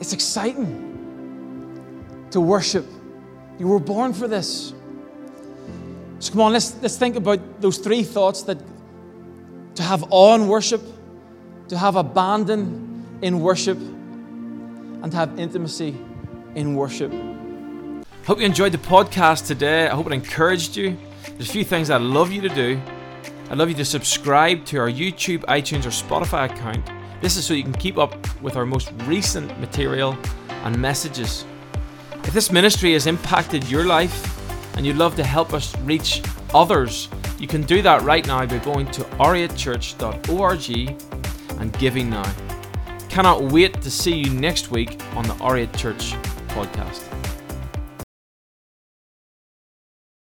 It's 0.00 0.12
exciting 0.12 0.88
to 2.30 2.40
worship 2.40 2.86
you 3.58 3.68
were 3.68 3.78
born 3.78 4.12
for 4.12 4.26
this. 4.26 4.72
So 6.18 6.32
come 6.32 6.40
on, 6.40 6.52
let's, 6.52 6.74
let's 6.82 6.96
think 6.96 7.14
about 7.16 7.60
those 7.60 7.78
three 7.78 8.02
thoughts 8.02 8.42
that 8.42 8.58
to 9.76 9.82
have 9.82 10.04
awe 10.10 10.34
in 10.34 10.48
worship, 10.48 10.82
to 11.68 11.78
have 11.78 11.96
abandon 11.96 13.18
in 13.22 13.40
worship, 13.40 13.78
and 13.78 15.10
to 15.12 15.16
have 15.16 15.38
intimacy 15.38 15.96
in 16.54 16.74
worship. 16.74 17.12
Hope 18.26 18.38
you 18.38 18.46
enjoyed 18.46 18.72
the 18.72 18.78
podcast 18.78 19.46
today. 19.46 19.88
I 19.88 19.94
hope 19.94 20.06
it 20.06 20.12
encouraged 20.12 20.76
you. 20.76 20.96
There's 21.24 21.48
a 21.48 21.52
few 21.52 21.64
things 21.64 21.90
I'd 21.90 22.00
love 22.00 22.30
you 22.30 22.40
to 22.42 22.48
do. 22.48 22.80
I'd 23.50 23.58
love 23.58 23.68
you 23.68 23.74
to 23.76 23.84
subscribe 23.84 24.64
to 24.66 24.78
our 24.78 24.90
YouTube, 24.90 25.40
iTunes, 25.46 25.84
or 25.84 25.90
Spotify 25.90 26.50
account. 26.50 26.88
This 27.20 27.36
is 27.36 27.44
so 27.44 27.54
you 27.54 27.62
can 27.62 27.72
keep 27.72 27.98
up 27.98 28.14
with 28.42 28.56
our 28.56 28.64
most 28.64 28.92
recent 29.04 29.58
material 29.60 30.16
and 30.64 30.78
messages. 30.78 31.44
If 32.24 32.32
this 32.32 32.52
ministry 32.52 32.92
has 32.92 33.06
impacted 33.06 33.68
your 33.68 33.84
life 33.84 34.76
and 34.76 34.86
you'd 34.86 34.96
love 34.96 35.16
to 35.16 35.24
help 35.24 35.52
us 35.52 35.76
reach 35.78 36.22
others, 36.54 37.08
you 37.38 37.48
can 37.48 37.62
do 37.62 37.82
that 37.82 38.02
right 38.02 38.26
now 38.26 38.46
by 38.46 38.58
going 38.58 38.86
to 38.92 39.06
r 39.18 39.34
and 41.62 41.78
giving 41.78 42.10
now. 42.10 42.32
Cannot 43.08 43.42
wait 43.42 43.80
to 43.82 43.90
see 43.90 44.14
you 44.14 44.30
next 44.30 44.70
week 44.70 45.00
on 45.14 45.24
the 45.24 45.34
R8 45.34 45.76
Church 45.76 46.14
podcast. 46.52 47.11